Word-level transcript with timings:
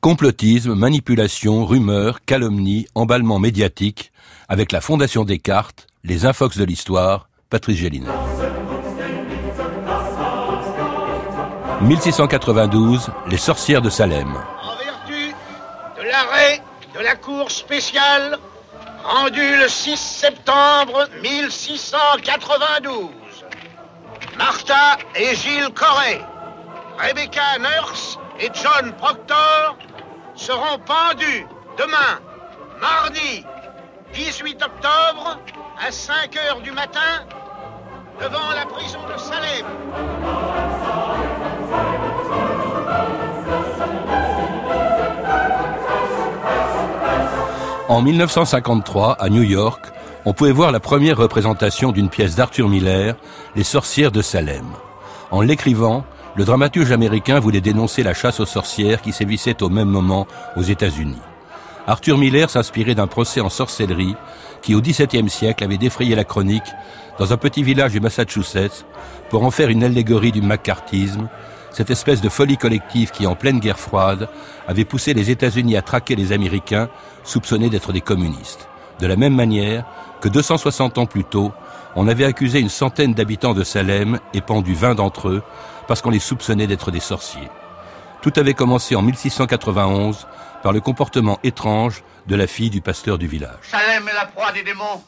Complotisme, 0.00 0.74
manipulation, 0.74 1.64
rumeurs, 1.66 2.20
calomnie, 2.24 2.86
emballement 2.94 3.40
médiatique, 3.40 4.12
avec 4.48 4.70
la 4.70 4.80
Fondation 4.80 5.24
Descartes, 5.24 5.88
les 6.04 6.24
infox 6.24 6.56
de 6.56 6.64
l'histoire, 6.64 7.28
Patrice 7.48 7.78
Gélinet. 7.78 8.06
1692, 11.82 13.10
les 13.28 13.36
sorcières 13.36 13.82
de 13.82 13.90
Salem. 13.90 14.36
En 14.36 14.76
vertu 14.76 15.34
de 15.98 16.02
l'arrêt 16.02 16.62
de 16.94 17.00
la 17.00 17.16
Cour 17.16 17.50
spéciale 17.50 18.38
rendu 19.02 19.56
le 19.56 19.66
6 19.68 19.96
septembre 19.96 21.08
1692, 21.22 23.08
Martha 24.38 24.96
et 25.16 25.34
Gilles 25.34 25.70
Corré, 25.74 26.20
Rebecca 27.00 27.58
Nurse 27.58 28.18
et 28.38 28.50
John 28.52 28.92
Proctor 28.92 29.76
seront 30.34 30.78
pendus 30.84 31.46
demain, 31.78 32.20
mardi 32.80 33.44
18 34.12 34.62
octobre, 34.62 35.38
à 35.80 35.90
5 35.90 36.36
heures 36.36 36.60
du 36.60 36.72
matin, 36.72 37.24
devant 38.20 38.50
la 38.54 38.66
prison 38.66 38.98
de 39.10 39.18
Salem. 39.18 39.66
En 47.88 48.02
1953, 48.02 49.16
à 49.18 49.28
New 49.30 49.42
York, 49.42 49.86
on 50.26 50.34
pouvait 50.34 50.52
voir 50.52 50.70
la 50.70 50.80
première 50.80 51.16
représentation 51.16 51.92
d'une 51.92 52.10
pièce 52.10 52.36
d'Arthur 52.36 52.68
Miller, 52.68 53.14
Les 53.56 53.64
sorcières 53.64 54.12
de 54.12 54.20
Salem. 54.20 54.66
En 55.30 55.40
l'écrivant, 55.40 56.04
le 56.40 56.46
dramaturge 56.46 56.90
américain 56.90 57.38
voulait 57.38 57.60
dénoncer 57.60 58.02
la 58.02 58.14
chasse 58.14 58.40
aux 58.40 58.46
sorcières 58.46 59.02
qui 59.02 59.12
sévissait 59.12 59.62
au 59.62 59.68
même 59.68 59.90
moment 59.90 60.26
aux 60.56 60.62
États-Unis. 60.62 61.20
Arthur 61.86 62.16
Miller 62.16 62.48
s'inspirait 62.48 62.94
d'un 62.94 63.06
procès 63.06 63.42
en 63.42 63.50
sorcellerie 63.50 64.16
qui, 64.62 64.74
au 64.74 64.80
XVIIe 64.80 65.28
siècle, 65.28 65.62
avait 65.62 65.76
défrayé 65.76 66.14
la 66.14 66.24
chronique 66.24 66.72
dans 67.18 67.34
un 67.34 67.36
petit 67.36 67.62
village 67.62 67.92
du 67.92 68.00
Massachusetts 68.00 68.86
pour 69.28 69.44
en 69.44 69.50
faire 69.50 69.68
une 69.68 69.84
allégorie 69.84 70.32
du 70.32 70.40
macartisme, 70.40 71.28
cette 71.72 71.90
espèce 71.90 72.22
de 72.22 72.30
folie 72.30 72.56
collective 72.56 73.10
qui, 73.10 73.26
en 73.26 73.34
pleine 73.34 73.60
guerre 73.60 73.78
froide, 73.78 74.30
avait 74.66 74.86
poussé 74.86 75.12
les 75.12 75.30
États-Unis 75.30 75.76
à 75.76 75.82
traquer 75.82 76.16
les 76.16 76.32
Américains 76.32 76.88
soupçonnés 77.22 77.68
d'être 77.68 77.92
des 77.92 78.00
communistes. 78.00 78.66
De 78.98 79.06
la 79.06 79.16
même 79.16 79.34
manière 79.34 79.84
que 80.22 80.30
260 80.30 80.96
ans 80.96 81.06
plus 81.06 81.24
tôt, 81.24 81.52
on 81.96 82.08
avait 82.08 82.24
accusé 82.24 82.60
une 82.60 82.68
centaine 82.68 83.14
d'habitants 83.14 83.52
de 83.52 83.64
Salem 83.64 84.20
et 84.32 84.40
pendu 84.40 84.74
20 84.74 84.94
d'entre 84.94 85.28
eux 85.28 85.42
parce 85.90 86.02
qu'on 86.02 86.10
les 86.10 86.20
soupçonnait 86.20 86.68
d'être 86.68 86.92
des 86.92 87.00
sorciers. 87.00 87.50
Tout 88.22 88.32
avait 88.36 88.54
commencé 88.54 88.94
en 88.94 89.02
1691 89.02 90.28
par 90.62 90.72
le 90.72 90.80
comportement 90.80 91.40
étrange 91.42 92.04
de 92.28 92.36
la 92.36 92.46
fille 92.46 92.70
du 92.70 92.80
pasteur 92.80 93.18
du 93.18 93.26
village. 93.26 93.58
Salem 93.62 94.06
est 94.06 94.14
la 94.14 94.26
proie 94.26 94.52
des 94.52 94.62
démons. 94.62 95.02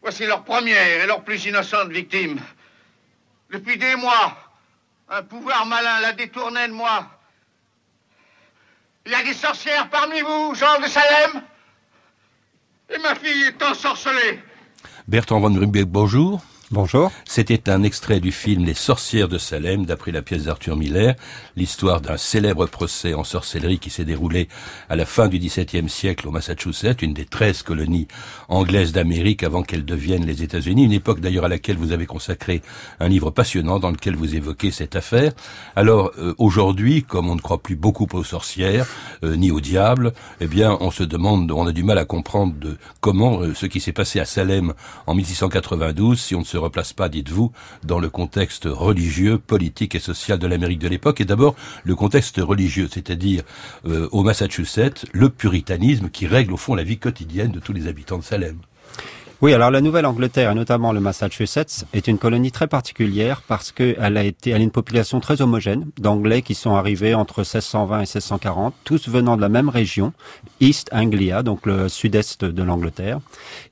Voici 0.00 0.24
leur 0.24 0.44
première 0.44 1.02
et 1.02 1.04
leur 1.04 1.24
plus 1.24 1.46
innocente 1.46 1.88
victime. 1.88 2.38
Depuis 3.50 3.76
des 3.76 3.96
mois, 3.96 4.36
un 5.08 5.24
pouvoir 5.24 5.66
malin 5.66 5.98
la 6.00 6.12
détournait 6.12 6.68
de 6.68 6.74
moi. 6.74 7.04
Il 9.04 9.10
y 9.10 9.16
a 9.16 9.24
des 9.24 9.34
sorcières 9.34 9.90
parmi 9.90 10.20
vous, 10.20 10.54
gens 10.54 10.78
de 10.80 10.86
Salem 10.86 11.42
Et 12.88 12.98
ma 12.98 13.16
fille 13.16 13.46
est 13.48 13.60
ensorcelée. 13.64 14.40
Bertrand 15.08 15.40
von 15.40 15.50
Grunbeck, 15.50 15.86
bonjour. 15.86 16.40
Bonjour. 16.72 17.12
C'était 17.26 17.68
un 17.68 17.82
extrait 17.82 18.18
du 18.18 18.32
film 18.32 18.64
Les 18.64 18.72
sorcières 18.72 19.28
de 19.28 19.36
Salem, 19.36 19.84
d'après 19.84 20.10
la 20.10 20.22
pièce 20.22 20.44
d'Arthur 20.44 20.74
Miller, 20.74 21.16
l'histoire 21.54 22.00
d'un 22.00 22.16
célèbre 22.16 22.64
procès 22.64 23.12
en 23.12 23.24
sorcellerie 23.24 23.78
qui 23.78 23.90
s'est 23.90 24.06
déroulé 24.06 24.48
à 24.88 24.96
la 24.96 25.04
fin 25.04 25.28
du 25.28 25.38
XVIIe 25.38 25.90
siècle 25.90 26.26
au 26.26 26.30
Massachusetts, 26.30 27.02
une 27.02 27.12
des 27.12 27.26
treize 27.26 27.62
colonies 27.62 28.08
anglaises 28.48 28.92
d'Amérique 28.92 29.42
avant 29.42 29.62
qu'elles 29.62 29.84
deviennent 29.84 30.24
les 30.24 30.42
États-Unis, 30.42 30.84
une 30.84 30.94
époque 30.94 31.20
d'ailleurs 31.20 31.44
à 31.44 31.48
laquelle 31.48 31.76
vous 31.76 31.92
avez 31.92 32.06
consacré 32.06 32.62
un 33.00 33.08
livre 33.10 33.30
passionnant 33.30 33.78
dans 33.78 33.90
lequel 33.90 34.16
vous 34.16 34.34
évoquez 34.34 34.70
cette 34.70 34.96
affaire. 34.96 35.32
Alors 35.76 36.12
euh, 36.16 36.34
aujourd'hui, 36.38 37.02
comme 37.02 37.28
on 37.28 37.34
ne 37.34 37.42
croit 37.42 37.62
plus 37.62 37.76
beaucoup 37.76 38.08
aux 38.14 38.24
sorcières 38.24 38.86
euh, 39.24 39.36
ni 39.36 39.50
au 39.50 39.60
diable, 39.60 40.14
eh 40.40 40.46
bien 40.46 40.78
on 40.80 40.90
se 40.90 41.02
demande, 41.02 41.52
on 41.52 41.66
a 41.66 41.72
du 41.72 41.84
mal 41.84 41.98
à 41.98 42.06
comprendre 42.06 42.54
de 42.58 42.78
comment 43.02 43.42
euh, 43.42 43.52
ce 43.52 43.66
qui 43.66 43.78
s'est 43.78 43.92
passé 43.92 44.20
à 44.20 44.24
Salem 44.24 44.72
en 45.06 45.14
1692, 45.14 46.18
si 46.18 46.34
on 46.34 46.40
ne 46.40 46.44
se 46.44 46.61
replace 46.62 46.92
pas, 46.92 47.08
dites-vous, 47.08 47.52
dans 47.84 47.98
le 47.98 48.10
contexte 48.10 48.64
religieux, 48.64 49.38
politique 49.38 49.94
et 49.94 49.98
social 49.98 50.38
de 50.38 50.46
l'Amérique 50.46 50.78
de 50.78 50.88
l'époque, 50.88 51.20
et 51.20 51.24
d'abord 51.24 51.54
le 51.84 51.94
contexte 51.94 52.38
religieux, 52.38 52.88
c'est-à-dire 52.90 53.42
euh, 53.86 54.08
au 54.12 54.22
Massachusetts, 54.22 55.06
le 55.12 55.28
puritanisme 55.28 56.08
qui 56.08 56.26
règle 56.26 56.52
au 56.52 56.56
fond 56.56 56.74
la 56.74 56.84
vie 56.84 56.98
quotidienne 56.98 57.52
de 57.52 57.60
tous 57.60 57.72
les 57.72 57.86
habitants 57.86 58.18
de 58.18 58.24
Salem. 58.24 58.58
Oui, 59.42 59.52
alors 59.54 59.72
la 59.72 59.80
Nouvelle-Angleterre 59.80 60.52
et 60.52 60.54
notamment 60.54 60.92
le 60.92 61.00
Massachusetts 61.00 61.84
est 61.92 62.06
une 62.06 62.16
colonie 62.16 62.52
très 62.52 62.68
particulière 62.68 63.42
parce 63.48 63.72
qu'elle 63.72 64.16
a 64.16 64.22
été, 64.22 64.50
elle 64.50 64.60
a 64.60 64.64
une 64.64 64.70
population 64.70 65.18
très 65.18 65.42
homogène 65.42 65.90
d'Anglais 65.98 66.42
qui 66.42 66.54
sont 66.54 66.76
arrivés 66.76 67.16
entre 67.16 67.40
1620 67.40 67.96
et 67.96 68.00
1640, 68.02 68.72
tous 68.84 69.08
venant 69.08 69.36
de 69.36 69.40
la 69.40 69.48
même 69.48 69.68
région, 69.68 70.12
East 70.60 70.90
Anglia, 70.92 71.42
donc 71.42 71.66
le 71.66 71.88
sud-est 71.88 72.44
de 72.44 72.62
l'Angleterre, 72.62 73.18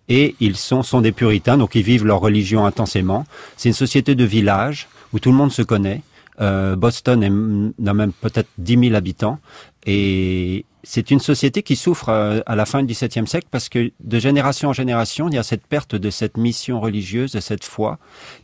et 0.09 0.35
ils 0.41 0.57
sont 0.57 0.83
sont 0.83 1.03
des 1.03 1.13
puritains, 1.13 1.57
donc 1.57 1.77
ils 1.77 1.85
vivent 1.85 2.05
leur 2.05 2.19
religion 2.19 2.67
intensément. 2.67 3.25
C'est 3.57 3.69
une 3.69 3.75
société 3.77 4.17
de 4.17 4.25
village 4.25 4.89
où 5.13 5.21
tout 5.21 5.31
le 5.31 5.37
monde 5.37 5.53
se 5.53 5.63
connaît. 5.63 6.03
Euh, 6.41 6.77
Boston 6.77 7.73
n'a 7.79 7.95
même 7.95 8.13
peut-être 8.13 8.49
10 8.59 8.89
000 8.89 8.95
habitants 8.95 9.39
et 9.87 10.65
c'est 10.83 11.11
une 11.11 11.21
société 11.21 11.63
qui 11.63 11.77
souffre 11.77 12.09
euh, 12.09 12.41
à 12.47 12.57
la 12.57 12.65
fin 12.65 12.83
du 12.83 12.93
XVIIe 12.95 13.27
siècle 13.27 13.49
parce 13.51 13.69
que 13.69 13.93
de 14.01 14.19
génération 14.19 14.71
en 14.71 14.73
génération, 14.73 15.29
il 15.29 15.35
y 15.35 15.39
a 15.39 15.43
cette 15.43 15.67
perte 15.67 15.95
de 15.95 16.11
cette 16.11 16.37
mission 16.37 16.81
religieuse, 16.81 17.33
de 17.33 17.41
cette 17.41 17.65
foi, 17.65 17.99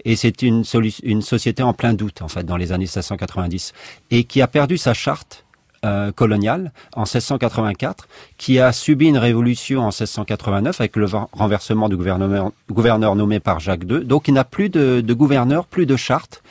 et 0.04 0.16
c'est 0.16 0.42
une, 0.42 0.62
une 1.02 1.22
société 1.22 1.62
en 1.62 1.72
plein 1.72 1.94
doute 1.94 2.22
en 2.22 2.28
fait 2.28 2.44
dans 2.44 2.56
les 2.56 2.72
années 2.72 2.84
1690 2.84 3.72
et 4.10 4.24
qui 4.24 4.42
a 4.42 4.46
perdu 4.46 4.76
sa 4.76 4.92
charte 4.92 5.46
euh, 5.84 6.10
coloniale 6.10 6.72
en 6.94 7.02
1684, 7.02 8.08
qui 8.38 8.58
a 8.58 8.72
subi 8.72 9.06
une 9.06 9.18
révolution 9.18 9.82
en 9.82 9.92
1689 9.92 10.80
avec 10.80 10.96
le 10.96 11.06
renversement 11.32 11.88
du 11.88 11.96
gouverneur, 11.96 12.50
gouverneur 12.70 13.14
nommé 13.14 13.40
par 13.40 13.60
Jacques 13.60 13.84
II. 13.88 14.04
Donc 14.04 14.26
il 14.26 14.34
n'a 14.34 14.44
plus 14.44 14.68
de, 14.68 15.00
de 15.00 15.14
gouverneur, 15.14 15.66
plus 15.66 15.86
de 15.86 15.94
charte. 15.94 16.42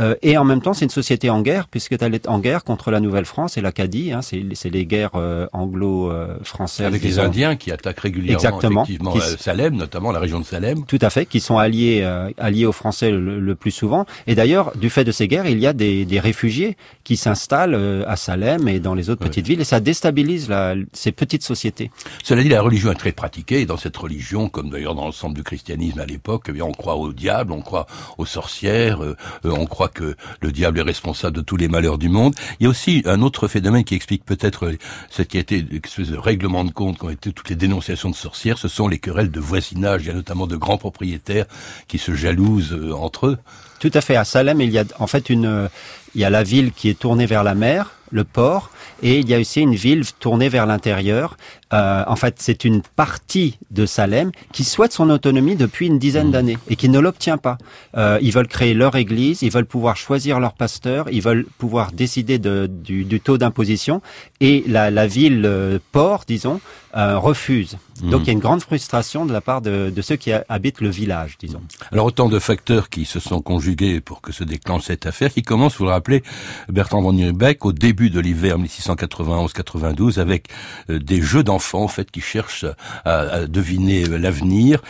Euh, 0.00 0.14
et 0.22 0.38
en 0.38 0.44
même 0.44 0.62
temps, 0.62 0.72
c'est 0.72 0.84
une 0.84 0.90
société 0.90 1.30
en 1.30 1.42
guerre, 1.42 1.68
puisqu'elle 1.68 2.14
est 2.14 2.28
en 2.28 2.38
guerre 2.38 2.64
contre 2.64 2.90
la 2.90 3.00
Nouvelle-France 3.00 3.58
et 3.58 3.60
l'Acadie. 3.60 4.12
Hein, 4.12 4.20
c'est 4.22 4.70
les 4.70 4.86
guerres 4.86 5.10
euh, 5.14 5.46
anglo-françaises. 5.52 6.86
Avec 6.86 7.02
les 7.02 7.18
Indiens 7.18 7.56
qui 7.56 7.70
attaquent 7.70 8.00
régulièrement 8.00 8.38
Exactement. 8.38 8.82
effectivement 8.84 9.16
euh, 9.16 9.36
Salem, 9.38 9.76
notamment 9.76 10.12
la 10.12 10.18
région 10.20 10.40
de 10.40 10.44
Salem. 10.44 10.84
Tout 10.86 10.98
à 11.02 11.10
fait, 11.10 11.26
qui 11.26 11.40
sont 11.40 11.58
alliés 11.58 12.02
alliés 12.38 12.66
aux 12.66 12.72
Français 12.72 13.10
le, 13.10 13.54
plus 13.54 13.70
souvent. 13.70 14.06
Et 14.26 14.34
d'ailleurs, 14.34 14.76
du 14.76 14.90
fait 14.90 15.04
de 15.04 15.12
ces 15.12 15.28
guerres, 15.28 15.46
il 15.46 15.58
y 15.58 15.66
a 15.66 15.72
des, 15.72 16.04
des 16.04 16.20
réfugiés 16.20 16.76
qui 17.04 17.16
s'installent 17.16 18.04
à 18.06 18.16
Salem 18.16 18.68
et 18.68 18.80
dans 18.80 18.94
les 18.94 19.10
autres 19.10 19.22
petites 19.22 19.46
villes, 19.46 19.60
et 19.60 19.64
ça 19.64 19.80
déstabilise 19.80 20.48
la, 20.48 20.74
ces 20.92 21.12
petites 21.12 21.42
sociétés. 21.42 21.90
Cela 22.22 22.42
dit, 22.42 22.48
la 22.48 22.62
religion 22.62 22.90
est 22.92 22.96
très 22.96 23.12
pratiquée, 23.12 23.60
et 23.60 23.66
dans 23.66 23.76
cette 23.76 23.96
religion, 23.96 24.48
comme 24.48 24.70
d'ailleurs 24.70 24.94
dans 24.94 25.04
l'ensemble 25.04 25.34
du 25.34 25.42
christianisme 25.42 26.00
à 26.00 26.06
l'époque, 26.06 26.50
eh 26.54 26.62
on 26.62 26.72
croit 26.72 26.96
au 26.96 27.12
diable, 27.12 27.52
on 27.52 27.62
croit 27.62 27.86
aux 28.18 28.26
sorcières, 28.26 29.00
on 29.44 29.66
croit 29.66 29.89
que 29.92 30.16
le 30.40 30.52
diable 30.52 30.78
est 30.78 30.82
responsable 30.82 31.36
de 31.36 31.42
tous 31.42 31.56
les 31.56 31.68
malheurs 31.68 31.98
du 31.98 32.08
monde. 32.08 32.34
Il 32.58 32.64
y 32.64 32.66
a 32.66 32.70
aussi 32.70 33.02
un 33.06 33.22
autre 33.22 33.48
phénomène 33.48 33.84
qui 33.84 33.94
explique 33.94 34.24
peut-être 34.24 34.72
ce 35.10 35.22
qui 35.22 35.36
a 35.36 35.40
été 35.40 35.62
de 35.62 36.16
règlement 36.16 36.64
de 36.64 36.70
compte 36.70 36.98
qu'ont 36.98 37.10
été 37.10 37.32
toutes 37.32 37.48
les 37.48 37.56
dénonciations 37.56 38.10
de 38.10 38.14
sorcières, 38.14 38.58
ce 38.58 38.68
sont 38.68 38.88
les 38.88 38.98
querelles 38.98 39.30
de 39.30 39.40
voisinage. 39.40 40.02
Il 40.04 40.08
y 40.08 40.10
a 40.10 40.14
notamment 40.14 40.46
de 40.46 40.56
grands 40.56 40.78
propriétaires 40.78 41.46
qui 41.88 41.98
se 41.98 42.14
jalousent 42.14 42.72
euh, 42.72 42.92
entre 42.92 43.26
eux. 43.26 43.38
Tout 43.78 43.90
à 43.94 44.00
fait. 44.00 44.16
À 44.16 44.24
Salem, 44.24 44.60
il 44.60 44.70
y 44.70 44.78
a 44.78 44.84
en 44.98 45.06
fait 45.06 45.30
une, 45.30 45.68
il 46.14 46.20
y 46.20 46.24
a 46.24 46.30
la 46.30 46.42
ville 46.42 46.72
qui 46.72 46.88
est 46.88 46.98
tournée 46.98 47.26
vers 47.26 47.44
la 47.44 47.54
mer, 47.54 47.92
le 48.10 48.24
port, 48.24 48.70
et 49.02 49.18
il 49.18 49.28
y 49.28 49.34
a 49.34 49.38
aussi 49.38 49.60
une 49.60 49.74
ville 49.74 50.04
tournée 50.18 50.48
vers 50.48 50.66
l'intérieur. 50.66 51.36
Euh, 51.72 52.02
en 52.06 52.16
fait, 52.16 52.36
c'est 52.38 52.64
une 52.64 52.82
partie 52.82 53.58
de 53.70 53.86
Salem 53.86 54.32
qui 54.52 54.64
souhaite 54.64 54.92
son 54.92 55.08
autonomie 55.10 55.54
depuis 55.54 55.86
une 55.86 55.98
dizaine 55.98 56.28
mmh. 56.28 56.32
d'années 56.32 56.58
et 56.68 56.76
qui 56.76 56.88
ne 56.88 56.98
l'obtient 56.98 57.38
pas. 57.38 57.58
Euh, 57.96 58.18
ils 58.20 58.32
veulent 58.32 58.48
créer 58.48 58.74
leur 58.74 58.96
église, 58.96 59.42
ils 59.42 59.52
veulent 59.52 59.66
pouvoir 59.66 59.96
choisir 59.96 60.40
leur 60.40 60.54
pasteur, 60.54 61.06
ils 61.12 61.22
veulent 61.22 61.46
pouvoir 61.58 61.92
décider 61.92 62.38
de, 62.38 62.68
du, 62.68 63.04
du, 63.04 63.20
taux 63.20 63.38
d'imposition 63.38 64.02
et 64.40 64.64
la, 64.66 64.90
la 64.90 65.06
ville 65.06 65.42
euh, 65.46 65.78
port, 65.92 66.24
disons, 66.26 66.60
refusent. 66.92 67.78
Donc 68.02 68.20
mhm. 68.20 68.22
il 68.22 68.26
y 68.26 68.30
a 68.30 68.32
une 68.32 68.40
grande 68.40 68.62
frustration 68.62 69.26
de 69.26 69.32
la 69.32 69.40
part 69.40 69.60
de, 69.60 69.92
ceux 70.00 70.16
qui 70.16 70.32
habitent 70.32 70.80
le 70.80 70.88
village, 70.88 71.36
disons. 71.38 71.60
Alors 71.92 72.06
autant 72.06 72.28
de 72.28 72.38
facteurs 72.38 72.88
qui 72.88 73.04
se 73.04 73.20
sont 73.20 73.42
conjugués 73.42 74.00
pour 74.00 74.20
que 74.20 74.32
se 74.32 74.44
déclenche 74.44 74.84
cette 74.84 75.06
affaire, 75.06 75.32
qui 75.32 75.42
commence, 75.42 75.76
vous 75.76 75.84
le 75.84 75.90
rappelez, 75.90 76.22
Bertrand 76.68 77.02
von 77.02 77.14
Riebeck, 77.14 77.64
au 77.64 77.72
début 77.72 77.99
de 78.08 78.20
l'hiver 78.20 78.58
1691-92, 78.58 80.18
avec 80.18 80.46
euh, 80.88 80.98
des 80.98 81.20
jeux 81.20 81.42
d'enfants 81.42 81.82
en 81.82 81.88
fait 81.88 82.10
qui 82.10 82.22
cherchent 82.22 82.64
à, 83.04 83.46
deviner 83.46 84.04
euh, 84.08 84.16
l'avenir 84.16 84.80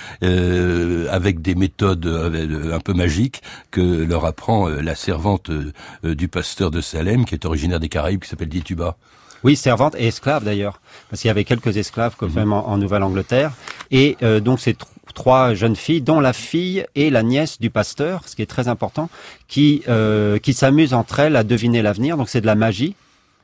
avec 1.10 1.42
des 1.42 1.54
méthodes 1.54 2.06
un 2.06 2.80
peu 2.80 2.92
magiques 2.92 3.42
que 3.70 3.80
leur 3.80 4.24
apprend 4.24 4.68
la 4.68 4.94
servante 4.94 5.50
du 6.04 6.28
pasteur 6.28 6.70
de 6.70 6.80
Salem, 6.80 7.24
qui 7.24 7.34
est 7.34 7.44
originaire 7.44 7.80
des 7.80 7.88
Caraïbes, 7.88 8.20
qui 8.20 8.28
s'appelle 8.28 8.48
Dituba. 8.48 8.96
Oui, 9.42 9.56
servante 9.56 9.94
et 9.98 10.06
esclave 10.06 10.44
d'ailleurs, 10.44 10.80
parce 11.08 11.22
qu'il 11.22 11.28
y 11.28 11.30
avait 11.30 11.44
quelques 11.44 11.76
esclaves 11.76 12.14
quand 12.16 12.32
même 12.34 12.52
en, 12.52 12.76
Nouvelle-Angleterre. 12.76 13.52
Et 13.90 14.16
euh, 14.22 14.40
donc 14.40 14.60
ces 14.60 14.76
trois 15.12 15.54
jeunes 15.54 15.76
filles, 15.76 16.00
dont 16.00 16.20
la 16.20 16.32
fille 16.32 16.84
et 16.94 17.10
la 17.10 17.22
nièce 17.22 17.60
du 17.60 17.70
pasteur, 17.70 18.22
ce 18.26 18.36
qui 18.36 18.42
est 18.42 18.46
très 18.46 18.68
important, 18.68 19.08
qui 19.48 19.82
euh, 19.88 20.38
qui 20.38 20.54
s'amusent 20.54 20.94
entre 20.94 21.20
elles 21.20 21.36
à 21.36 21.44
deviner 21.44 21.82
l'avenir. 21.82 22.16
Donc 22.16 22.28
c'est 22.28 22.40
de 22.40 22.46
la 22.46 22.54
magie. 22.54 22.94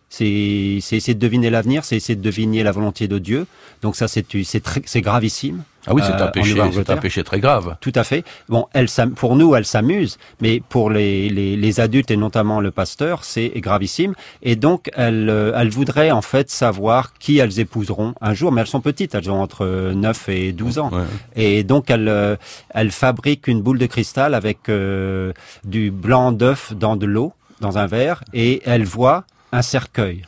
C'est 0.09 0.25
essayer 0.25 1.15
de 1.15 1.19
deviner 1.19 1.51
l'avenir, 1.51 1.85
c'est 1.85 1.97
essayer 1.97 2.17
de 2.17 2.23
deviner 2.23 2.63
la 2.63 2.73
volonté 2.73 3.09
de 3.09 3.19
Dieu. 3.19 3.47
Donc 3.83 3.97
ça, 3.97 4.09
c'est 4.09 4.25
c'est 4.45 5.01
gravissime. 5.01 5.63
Ah 5.87 5.95
oui, 5.95 6.03
c'est 6.05 6.13
un 6.13 6.27
euh, 6.27 6.31
péché, 6.31 6.61
c'est 6.73 6.91
un 6.91 6.97
péché 6.97 7.23
très 7.23 7.39
grave. 7.39 7.77
Tout 7.81 7.93
à 7.95 8.03
fait. 8.03 8.25
Bon, 8.49 8.67
elle, 8.73 8.89
pour 9.15 9.37
nous, 9.37 9.55
elle 9.55 9.65
s'amuse, 9.65 10.19
mais 10.41 10.61
pour 10.69 10.91
les, 10.91 11.29
les, 11.29 11.57
les, 11.57 11.81
adultes 11.81 12.11
et 12.11 12.17
notamment 12.17 12.61
le 12.61 12.73
pasteur, 12.73 13.23
c'est 13.23 13.53
gravissime. 13.57 14.15
Et 14.43 14.57
donc, 14.57 14.91
elle, 14.95 15.31
euh, 15.31 15.53
elle 15.55 15.69
voudrait 15.69 16.11
en 16.11 16.23
fait 16.23 16.51
savoir 16.51 17.13
qui 17.15 17.39
elles 17.39 17.61
épouseront 17.61 18.15
un 18.21 18.35
jour, 18.35 18.51
mais 18.51 18.63
elles 18.63 18.67
sont 18.67 18.81
petites, 18.81 19.15
elles 19.15 19.31
ont 19.31 19.41
entre 19.41 19.93
9 19.95 20.29
et 20.29 20.53
12 20.53 20.79
ans. 20.81 20.91
Et 21.37 21.63
donc, 21.63 21.89
elle, 21.89 22.09
euh, 22.09 22.37
elle 22.71 22.91
fabrique 22.91 23.47
une 23.47 23.63
boule 23.63 23.79
de 23.79 23.87
cristal 23.87 24.35
avec 24.35 24.69
du 25.65 25.91
blanc 25.93 26.33
d'œuf 26.33 26.73
dans 26.75 26.97
de 26.97 27.07
l'eau, 27.07 27.33
dans 27.61 27.79
un 27.79 27.87
verre, 27.87 28.25
et 28.35 28.61
elle 28.65 28.85
voit 28.85 29.25
un 29.53 29.63
cercueil. 29.63 30.23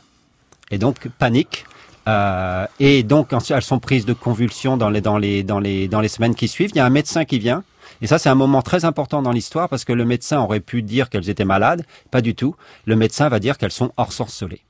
Et 0.71 0.77
donc, 0.77 1.07
panique. 1.17 1.65
Euh, 2.07 2.65
et 2.79 3.03
donc, 3.03 3.33
elles 3.49 3.61
sont 3.61 3.79
prises 3.79 4.05
de 4.05 4.13
convulsions 4.13 4.77
dans 4.77 4.89
les, 4.89 5.01
dans, 5.01 5.17
les, 5.17 5.43
dans, 5.43 5.59
les, 5.59 5.87
dans 5.87 6.01
les 6.01 6.07
semaines 6.07 6.35
qui 6.35 6.47
suivent. 6.47 6.71
Il 6.73 6.77
y 6.77 6.81
a 6.81 6.85
un 6.85 6.89
médecin 6.89 7.25
qui 7.25 7.39
vient. 7.39 7.63
Et 8.01 8.07
ça, 8.07 8.17
c'est 8.17 8.29
un 8.29 8.35
moment 8.35 8.61
très 8.61 8.85
important 8.85 9.21
dans 9.21 9.31
l'histoire 9.31 9.67
parce 9.67 9.83
que 9.83 9.93
le 9.93 10.05
médecin 10.05 10.39
aurait 10.39 10.59
pu 10.59 10.81
dire 10.81 11.09
qu'elles 11.09 11.29
étaient 11.29 11.45
malades. 11.45 11.85
Pas 12.11 12.21
du 12.21 12.33
tout. 12.35 12.55
Le 12.85 12.95
médecin 12.95 13.29
va 13.29 13.39
dire 13.39 13.57
qu'elles 13.57 13.71
sont 13.71 13.91
hors 13.97 14.13
sorcelées. 14.13 14.61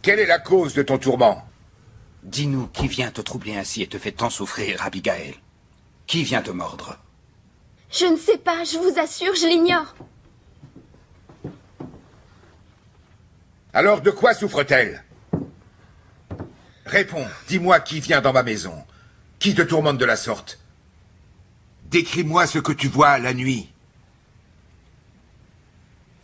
Quelle 0.00 0.20
est 0.20 0.26
la 0.26 0.38
cause 0.38 0.74
de 0.74 0.82
ton 0.82 0.98
tourment? 0.98 1.44
Dis-nous, 2.22 2.68
qui 2.68 2.88
vient 2.88 3.10
te 3.10 3.20
troubler 3.20 3.56
ainsi 3.56 3.82
et 3.82 3.86
te 3.86 3.98
fait 3.98 4.12
tant 4.12 4.30
souffrir, 4.30 4.84
Abigail? 4.84 5.34
Qui 6.06 6.22
vient 6.22 6.42
te 6.42 6.50
mordre? 6.50 6.98
Je 7.90 8.06
ne 8.06 8.16
sais 8.16 8.38
pas, 8.38 8.64
je 8.64 8.78
vous 8.78 8.98
assure, 8.98 9.34
je 9.34 9.46
l'ignore. 9.46 9.94
Alors 13.72 14.00
de 14.00 14.10
quoi 14.10 14.34
souffre-t-elle? 14.34 15.04
Réponds, 16.86 17.26
dis-moi 17.48 17.80
qui 17.80 18.00
vient 18.00 18.20
dans 18.20 18.32
ma 18.32 18.42
maison. 18.42 18.84
Qui 19.38 19.54
te 19.54 19.62
tourmente 19.62 19.98
de 19.98 20.04
la 20.04 20.16
sorte? 20.16 20.58
Décris-moi 21.84 22.46
ce 22.46 22.58
que 22.58 22.72
tu 22.72 22.88
vois 22.88 23.18
la 23.18 23.34
nuit. 23.34 23.72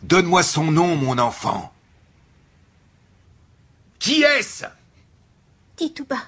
Donne-moi 0.03 0.43
son 0.43 0.71
nom, 0.71 0.97
mon 0.97 1.19
enfant. 1.19 1.73
Qui 3.99 4.23
est-ce? 4.23 4.67
Dis 5.79 5.95
tout 5.95 6.05
bas. 6.05 6.27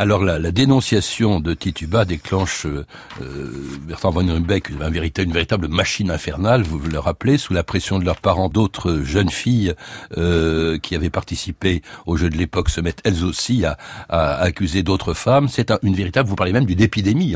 Alors 0.00 0.22
la, 0.22 0.38
la, 0.38 0.52
dénonciation 0.52 1.40
de 1.40 1.54
Tituba 1.54 2.04
déclenche 2.04 2.66
euh, 2.66 2.86
euh 3.20 3.52
Bertrand 3.82 4.10
von 4.10 4.24
Rumbeck 4.24 4.68
une 4.68 4.78
véritable 4.78 5.66
machine 5.66 6.12
infernale, 6.12 6.62
vous 6.62 6.78
le 6.78 7.00
rappelez, 7.00 7.36
sous 7.36 7.52
la 7.52 7.64
pression 7.64 7.98
de 7.98 8.04
leurs 8.04 8.20
parents, 8.20 8.48
d'autres 8.48 9.00
jeunes 9.02 9.28
filles 9.28 9.74
euh, 10.16 10.78
qui 10.78 10.94
avaient 10.94 11.10
participé 11.10 11.82
au 12.06 12.16
jeu 12.16 12.30
de 12.30 12.36
l'époque 12.36 12.70
se 12.70 12.80
mettent 12.80 13.00
elles 13.02 13.24
aussi 13.24 13.64
à, 13.64 13.76
accuser 14.08 14.84
d'autres 14.84 15.14
femmes. 15.14 15.48
C'est 15.48 15.72
un, 15.72 15.80
une 15.82 15.96
véritable, 15.96 16.28
vous 16.28 16.36
parlez 16.36 16.52
même 16.52 16.66
d'une 16.66 16.80
épidémie 16.80 17.34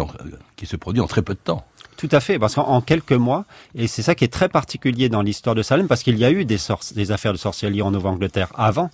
qui 0.54 0.66
se 0.66 0.76
produit 0.76 1.00
en 1.00 1.08
très 1.08 1.22
peu 1.22 1.34
de 1.34 1.40
temps. 1.40 1.64
Tout 1.96 2.08
à 2.12 2.20
fait, 2.20 2.38
parce 2.38 2.54
qu'en 2.54 2.80
quelques 2.80 3.10
mois, 3.10 3.44
et 3.74 3.88
c'est 3.88 4.02
ça 4.02 4.14
qui 4.14 4.24
est 4.24 4.32
très 4.32 4.48
particulier 4.48 5.08
dans 5.08 5.22
l'histoire 5.22 5.56
de 5.56 5.62
Salem, 5.62 5.88
parce 5.88 6.04
qu'il 6.04 6.16
y 6.16 6.24
a 6.24 6.30
eu 6.30 6.44
des, 6.44 6.58
des 6.94 7.12
affaires 7.12 7.32
de 7.32 7.38
sorcellerie 7.38 7.82
en 7.82 7.90
Nouvelle-Angleterre 7.90 8.52
avant, 8.54 8.88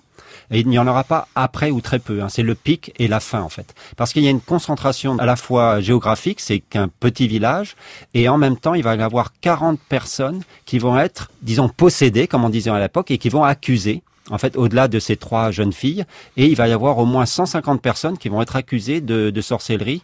et 0.50 0.60
il 0.60 0.68
n'y 0.68 0.78
en 0.78 0.86
aura 0.86 1.04
pas 1.04 1.28
après 1.34 1.70
ou 1.70 1.80
très 1.80 1.98
peu. 1.98 2.22
Hein. 2.22 2.28
C'est 2.28 2.42
le 2.42 2.54
pic 2.54 2.92
et 2.98 3.08
la 3.08 3.20
fin 3.20 3.42
en 3.42 3.48
fait. 3.48 3.74
Parce 3.96 4.12
qu'il 4.12 4.22
y 4.22 4.26
a 4.26 4.30
une 4.30 4.40
concentration 4.40 5.18
à 5.18 5.26
la 5.26 5.36
fois 5.36 5.80
géographique, 5.80 6.40
c'est 6.40 6.60
qu'un 6.60 6.88
petit 6.88 7.28
village, 7.28 7.76
et 8.14 8.28
en 8.28 8.38
même 8.38 8.56
temps 8.56 8.74
il 8.74 8.82
va 8.82 8.94
y 8.94 9.02
avoir 9.02 9.32
40 9.40 9.78
personnes 9.88 10.42
qui 10.64 10.78
vont 10.78 10.98
être, 10.98 11.30
disons, 11.42 11.68
possédées, 11.68 12.26
comme 12.26 12.44
on 12.44 12.50
disait 12.50 12.70
à 12.70 12.78
l'époque, 12.78 13.10
et 13.10 13.18
qui 13.18 13.28
vont 13.28 13.44
accuser 13.44 14.02
en 14.30 14.38
fait, 14.38 14.56
au-delà 14.56 14.88
de 14.88 14.98
ces 14.98 15.16
trois 15.16 15.50
jeunes 15.50 15.72
filles, 15.72 16.04
et 16.36 16.46
il 16.46 16.56
va 16.56 16.68
y 16.68 16.72
avoir 16.72 16.98
au 16.98 17.06
moins 17.06 17.26
150 17.26 17.80
personnes 17.80 18.18
qui 18.18 18.28
vont 18.28 18.42
être 18.42 18.56
accusées 18.56 19.00
de, 19.00 19.30
de 19.30 19.40
sorcellerie. 19.40 20.02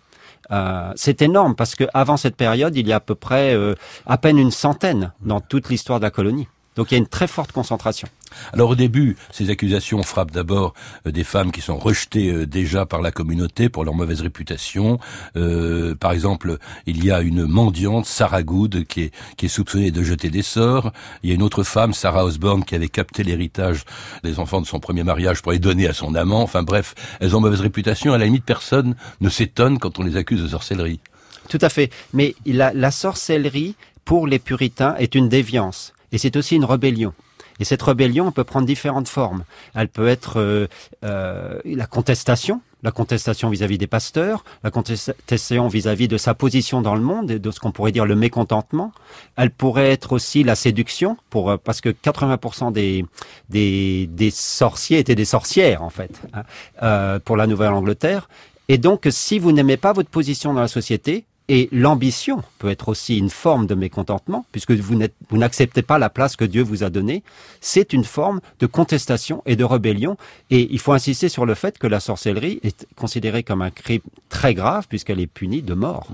Euh, 0.51 0.93
c'est 0.95 1.23
énorme 1.23 1.55
parce 1.55 1.75
que 1.75 1.85
avant 1.95 2.17
cette 2.17 2.37
période, 2.37 2.77
il 2.77 2.87
y 2.87 2.93
a 2.93 2.97
à 2.97 3.01
peu 3.01 3.15
près 3.15 3.55
euh, 3.55 3.75
à 4.07 4.19
peine 4.19 4.39
une 4.39 4.51
centaine 4.51 5.13
dans 5.23 5.41
toute 5.41 5.69
l'histoire 5.69 6.01
de 6.01 6.05
la 6.05 6.11
colonie. 6.11 6.49
Donc 6.77 6.91
il 6.91 6.95
y 6.95 6.97
a 6.97 6.99
une 6.99 7.07
très 7.07 7.27
forte 7.27 7.53
concentration. 7.53 8.09
Alors 8.53 8.71
au 8.71 8.75
début, 8.75 9.17
ces 9.31 9.51
accusations 9.51 10.03
frappent 10.03 10.33
d'abord 10.33 10.75
euh, 11.07 11.13
des 11.13 11.25
femmes 11.25 11.53
qui 11.53 11.61
sont 11.61 11.77
rejetées 11.77 12.31
euh, 12.31 12.47
déjà 12.47 12.85
par 12.85 13.01
la 13.01 13.13
communauté 13.13 13.69
pour 13.69 13.85
leur 13.85 13.95
mauvaise 13.95 14.21
réputation. 14.21 14.99
Euh, 15.37 15.95
par 15.95 16.13
exemple, 16.13 16.59
il 16.87 17.05
y 17.05 17.11
a 17.11 17.21
une 17.21 17.47
mendiante, 17.47 18.07
Sarah 18.07 18.43
Good, 18.43 18.87
qui 18.87 19.03
est, 19.03 19.15
qui 19.37 19.47
est 19.47 19.49
soupçonnée 19.49 19.91
de 19.91 20.03
jeter 20.03 20.31
des 20.31 20.43
sorts. 20.43 20.93
Il 21.23 21.29
y 21.29 21.33
a 21.33 21.37
une 21.37 21.43
autre 21.43 21.63
femme, 21.63 21.95
Sarah 21.95 22.25
Osborne, 22.25 22.65
qui 22.65 22.75
avait 22.75 22.89
capté 22.89 23.23
l'héritage 23.23 23.85
des 24.25 24.39
enfants 24.39 24.61
de 24.61 24.67
son 24.67 24.81
premier 24.81 25.05
mariage 25.05 25.43
pour 25.43 25.53
les 25.53 25.61
donner 25.61 25.87
à 25.87 25.93
son 25.93 26.15
amant. 26.15 26.43
Enfin 26.43 26.63
bref, 26.63 26.95
elles 27.21 27.37
ont 27.37 27.41
mauvaise 27.41 27.61
réputation. 27.61 28.13
À 28.13 28.19
la 28.19 28.25
limite, 28.25 28.45
personne 28.45 28.97
ne 29.21 29.29
s'étonne 29.29 29.79
quand 29.79 29.99
on 29.99 30.03
les 30.03 30.17
accuse 30.17 30.43
de 30.43 30.49
sorcellerie. 30.49 31.01
Tout 31.49 31.59
à 31.61 31.69
fait. 31.69 31.91
Mais 32.13 32.35
la, 32.47 32.73
la 32.73 32.91
sorcellerie, 32.91 33.77
pour 34.05 34.27
les 34.27 34.39
puritains, 34.39 34.97
est 34.97 35.15
une 35.15 35.29
déviance. 35.29 35.93
Et 36.15 36.19
c'est 36.19 36.37
aussi 36.37 36.55
une 36.55 36.65
rébellion. 36.65 37.13
Et 37.59 37.65
cette 37.65 37.83
rébellion 37.83 38.31
peut 38.31 38.45
prendre 38.45 38.67
différentes 38.67 39.09
formes. 39.09 39.43
Elle 39.75 39.89
peut 39.89 40.07
être 40.07 40.39
euh, 40.39 40.69
euh, 41.05 41.59
la 41.65 41.87
contestation, 41.87 42.61
la 42.85 42.93
contestation 42.93 43.51
vis-à-vis 43.51 43.79
des 43.79 43.89
pasteurs, 43.89 44.45
la 44.63 44.71
contestation 44.71 45.67
vis-à-vis 45.67 46.07
de 46.07 46.17
sa 46.17 46.35
position 46.35 46.83
dans 46.83 46.95
le 46.95 47.01
monde 47.01 47.33
et 47.33 47.41
de 47.41 47.51
ce 47.51 47.59
qu'on 47.59 47.73
pourrait 47.73 47.91
dire 47.91 48.07
le 48.07 48.15
mécontentement. 48.15 48.93
Elle 49.35 49.51
pourrait 49.51 49.91
être 49.91 50.13
aussi 50.13 50.45
la 50.45 50.55
séduction, 50.55 51.17
pour 51.31 51.51
euh, 51.51 51.57
parce 51.57 51.81
que 51.81 51.89
80% 51.89 52.71
des, 52.71 53.05
des, 53.49 54.07
des 54.07 54.31
sorciers 54.31 55.01
étaient 55.01 55.17
des 55.17 55.25
sorcières 55.25 55.83
en 55.83 55.91
fait 55.91 56.21
hein, 56.33 56.45
euh, 56.85 57.19
pour 57.19 57.37
la 57.37 57.49
Nouvelle-Angleterre. 57.49 58.29
Et 58.69 58.79
donc, 58.79 59.09
si 59.11 59.41
vous 59.41 59.51
n'aimez 59.51 59.77
pas 59.77 59.93
votre 59.93 60.11
position 60.11 60.55
dans 60.55 60.61
la 60.61 60.69
société, 60.69 61.25
et 61.49 61.69
l'ambition 61.73 62.43
peut 62.59 62.71
être 62.71 62.89
aussi 62.89 63.19
une 63.19 63.29
forme 63.29 63.67
de 63.67 63.75
mécontentement, 63.75 64.47
puisque 64.51 64.71
vous 64.71 64.99
n'acceptez 65.33 65.83
pas 65.83 65.99
la 65.99 66.09
place 66.09 66.37
que 66.37 66.45
Dieu 66.45 66.63
vous 66.63 66.85
a 66.85 66.89
donnée. 66.89 67.23
C'est 67.61 67.93
une 67.93 68.05
forme 68.05 68.41
de 68.61 68.67
contestation 68.67 69.43
et 69.45 69.55
de 69.55 69.65
rébellion. 69.65 70.17
Et 70.51 70.69
il 70.71 70.79
faut 70.79 70.93
insister 70.93 71.29
sur 71.29 71.45
le 71.45 71.55
fait 71.55 71.77
que 71.77 71.87
la 71.87 72.01
sorcellerie 72.01 72.61
est 72.63 72.87
considérée 72.97 73.43
comme 73.43 73.61
un 73.61 73.71
crime 73.71 74.01
très 74.31 74.55
grave, 74.55 74.87
puisqu'elle 74.89 75.21
est 75.21 75.27
punie 75.27 75.61
de 75.61 75.75
mort. 75.75 76.07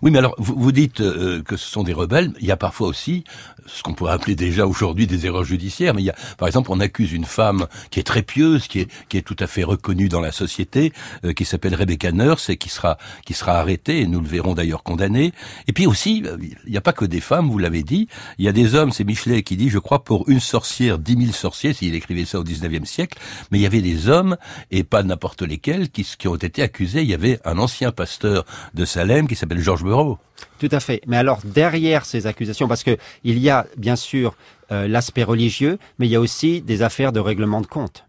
Oui, 0.00 0.10
mais 0.10 0.18
alors, 0.18 0.34
vous, 0.38 0.54
vous 0.56 0.72
dites 0.72 1.02
euh, 1.02 1.42
que 1.42 1.58
ce 1.58 1.68
sont 1.68 1.82
des 1.82 1.92
rebelles. 1.92 2.32
Il 2.40 2.46
y 2.46 2.52
a 2.52 2.56
parfois 2.56 2.88
aussi 2.88 3.24
ce 3.66 3.82
qu'on 3.82 3.92
pourrait 3.92 4.12
appeler 4.12 4.34
déjà 4.34 4.66
aujourd'hui 4.66 5.06
des 5.06 5.26
erreurs 5.26 5.44
judiciaires. 5.44 5.92
Mais 5.92 6.02
il 6.02 6.06
y 6.06 6.10
a, 6.10 6.16
par 6.38 6.48
exemple, 6.48 6.70
on 6.72 6.80
accuse 6.80 7.12
une 7.12 7.26
femme 7.26 7.66
qui 7.90 8.00
est 8.00 8.04
très 8.04 8.22
pieuse, 8.22 8.66
qui 8.66 8.80
est, 8.80 8.90
qui 9.10 9.18
est 9.18 9.22
tout 9.22 9.36
à 9.38 9.46
fait 9.46 9.62
reconnue 9.62 10.08
dans 10.08 10.22
la 10.22 10.32
société, 10.32 10.94
euh, 11.26 11.34
qui 11.34 11.44
s'appelle 11.44 11.74
Rebecca 11.74 12.12
Nurse 12.12 12.48
et 12.48 12.56
qui 12.56 12.70
sera, 12.70 12.96
qui 13.26 13.34
sera 13.34 13.58
arrêtée, 13.58 14.00
et 14.00 14.06
nous 14.06 14.20
le 14.20 14.26
verrons 14.26 14.54
d'ailleurs 14.54 14.69
condamnés. 14.78 15.32
Et 15.68 15.72
puis 15.72 15.86
aussi, 15.86 16.24
il 16.66 16.70
n'y 16.70 16.76
a 16.76 16.80
pas 16.80 16.92
que 16.92 17.04
des 17.04 17.20
femmes, 17.20 17.48
vous 17.50 17.58
l'avez 17.58 17.82
dit, 17.82 18.08
il 18.38 18.44
y 18.44 18.48
a 18.48 18.52
des 18.52 18.74
hommes, 18.74 18.92
c'est 18.92 19.04
Michelet 19.04 19.42
qui 19.42 19.56
dit, 19.56 19.70
je 19.70 19.78
crois, 19.78 20.04
pour 20.04 20.28
une 20.28 20.40
sorcière, 20.40 20.98
dix 20.98 21.16
mille 21.16 21.32
sorciers, 21.32 21.72
s'il 21.72 21.94
écrivait 21.94 22.24
ça 22.24 22.38
au 22.38 22.44
19e 22.44 22.84
siècle, 22.84 23.18
mais 23.50 23.58
il 23.58 23.62
y 23.62 23.66
avait 23.66 23.82
des 23.82 24.08
hommes, 24.08 24.36
et 24.70 24.84
pas 24.84 25.02
n'importe 25.02 25.42
lesquels, 25.42 25.90
qui, 25.90 26.04
qui 26.18 26.28
ont 26.28 26.36
été 26.36 26.62
accusés. 26.62 27.02
Il 27.02 27.08
y 27.08 27.14
avait 27.14 27.40
un 27.44 27.58
ancien 27.58 27.92
pasteur 27.92 28.44
de 28.74 28.84
Salem 28.84 29.28
qui 29.28 29.36
s'appelle 29.36 29.60
Georges 29.60 29.84
Bureau. 29.84 30.18
Tout 30.58 30.68
à 30.72 30.80
fait. 30.80 31.02
Mais 31.06 31.16
alors, 31.16 31.40
derrière 31.44 32.04
ces 32.04 32.26
accusations, 32.26 32.68
parce 32.68 32.82
que 32.82 32.96
il 33.24 33.38
y 33.38 33.50
a, 33.50 33.66
bien 33.76 33.96
sûr, 33.96 34.34
euh, 34.72 34.86
l'aspect 34.86 35.24
religieux, 35.24 35.78
mais 35.98 36.06
il 36.06 36.10
y 36.10 36.16
a 36.16 36.20
aussi 36.20 36.60
des 36.62 36.82
affaires 36.82 37.12
de 37.12 37.20
règlement 37.20 37.60
de 37.60 37.66
compte. 37.66 38.04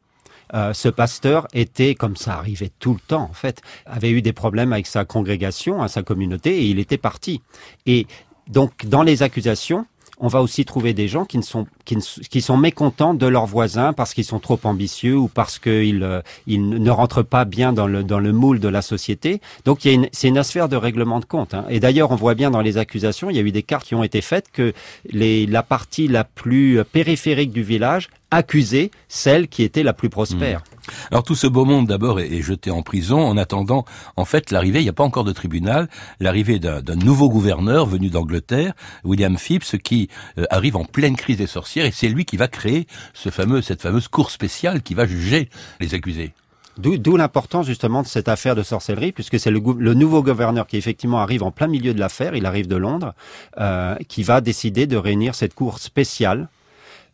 Euh, 0.53 0.73
ce 0.73 0.89
pasteur 0.89 1.47
était, 1.53 1.95
comme 1.95 2.15
ça 2.15 2.33
arrivait 2.33 2.71
tout 2.79 2.93
le 2.93 2.99
temps 2.99 3.27
en 3.29 3.33
fait, 3.33 3.61
avait 3.85 4.11
eu 4.11 4.21
des 4.21 4.33
problèmes 4.33 4.73
avec 4.73 4.87
sa 4.87 5.05
congrégation, 5.05 5.81
à 5.81 5.87
sa 5.87 6.03
communauté, 6.03 6.61
et 6.61 6.65
il 6.65 6.79
était 6.79 6.97
parti. 6.97 7.41
Et 7.85 8.07
donc, 8.49 8.85
dans 8.85 9.03
les 9.03 9.23
accusations, 9.23 9.85
on 10.23 10.27
va 10.27 10.41
aussi 10.41 10.65
trouver 10.65 10.93
des 10.93 11.07
gens 11.07 11.25
qui 11.25 11.37
ne 11.39 11.43
sont 11.43 11.65
qui, 11.83 11.97
qui 12.29 12.41
sont 12.41 12.55
mécontents 12.55 13.15
de 13.15 13.25
leurs 13.25 13.47
voisins 13.47 13.91
parce 13.91 14.13
qu'ils 14.13 14.23
sont 14.23 14.39
trop 14.39 14.59
ambitieux 14.63 15.17
ou 15.17 15.27
parce 15.27 15.57
qu'ils 15.57 16.03
euh, 16.03 16.21
ils 16.45 16.69
ne 16.69 16.91
rentrent 16.91 17.23
pas 17.23 17.43
bien 17.43 17.73
dans 17.73 17.87
le 17.87 18.03
dans 18.03 18.19
le 18.19 18.31
moule 18.31 18.59
de 18.59 18.67
la 18.67 18.83
société. 18.83 19.41
Donc 19.65 19.83
il 19.83 19.91
y 19.91 20.05
a 20.05 20.07
c'est 20.11 20.27
une 20.27 20.37
affaire 20.37 20.69
de 20.69 20.75
règlement 20.75 21.19
de 21.19 21.25
compte. 21.25 21.55
Hein. 21.55 21.65
Et 21.69 21.79
d'ailleurs, 21.79 22.11
on 22.11 22.15
voit 22.15 22.35
bien 22.35 22.51
dans 22.51 22.61
les 22.61 22.77
accusations, 22.77 23.31
il 23.31 23.35
y 23.35 23.39
a 23.39 23.41
eu 23.41 23.51
des 23.51 23.63
cartes 23.63 23.87
qui 23.87 23.95
ont 23.95 24.03
été 24.03 24.21
faites 24.21 24.51
que 24.51 24.73
les 25.09 25.47
la 25.47 25.63
partie 25.63 26.07
la 26.07 26.23
plus 26.23 26.83
périphérique 26.83 27.51
du 27.51 27.63
village 27.63 28.09
accusait 28.31 28.91
celle 29.07 29.47
qui 29.47 29.63
était 29.63 29.83
la 29.83 29.93
plus 29.93 30.09
prospère. 30.09 30.59
Mmh. 30.59 30.91
Alors 31.11 31.23
tout 31.23 31.35
ce 31.35 31.47
beau 31.47 31.65
monde 31.65 31.87
d'abord 31.87 32.19
est, 32.19 32.41
jeté 32.41 32.71
en 32.71 32.81
prison 32.81 33.19
en 33.19 33.37
attendant 33.37 33.85
en 34.17 34.25
fait 34.25 34.51
l'arrivée, 34.51 34.79
il 34.79 34.83
n'y 34.83 34.89
a 34.89 34.93
pas 34.93 35.03
encore 35.03 35.23
de 35.23 35.31
tribunal, 35.31 35.89
l'arrivée 36.19 36.59
d'un 36.59 36.95
nouveau 36.95 37.29
gouverneur 37.29 37.85
venu 37.85 38.09
d'Angleterre, 38.09 38.73
William 39.03 39.37
Phipps, 39.37 39.77
qui 39.83 40.09
euh, 40.37 40.45
arrive 40.49 40.75
en 40.75 40.85
pleine 40.85 41.15
crise 41.15 41.37
des 41.37 41.47
sorcières 41.47 41.85
et 41.85 41.91
c'est 41.91 42.07
lui 42.07 42.25
qui 42.25 42.37
va 42.37 42.47
créer 42.47 42.87
ce 43.13 43.29
fameux, 43.29 43.61
cette 43.61 43.81
fameuse 43.81 44.07
cour 44.07 44.31
spéciale 44.31 44.81
qui 44.81 44.93
va 44.93 45.05
juger 45.05 45.49
les 45.79 45.93
accusés. 45.93 46.33
D'où 46.77 47.17
l'importance 47.17 47.65
justement 47.65 48.01
de 48.01 48.07
cette 48.07 48.29
affaire 48.29 48.55
de 48.55 48.63
sorcellerie, 48.63 49.11
puisque 49.11 49.37
c'est 49.39 49.51
le, 49.51 49.59
nouveau 49.93 50.23
gouverneur 50.23 50.65
qui 50.67 50.77
effectivement 50.77 51.19
arrive 51.19 51.43
en 51.43 51.51
plein 51.51 51.67
milieu 51.67 51.93
de 51.93 51.99
l'affaire, 51.99 52.33
il 52.33 52.45
arrive 52.45 52.67
de 52.67 52.77
Londres, 52.77 53.13
euh, 53.59 53.95
qui 54.07 54.23
va 54.23 54.39
décider 54.39 54.87
de 54.87 54.95
réunir 54.95 55.35
cette 55.35 55.53
cour 55.53 55.79
spéciale 55.79 56.47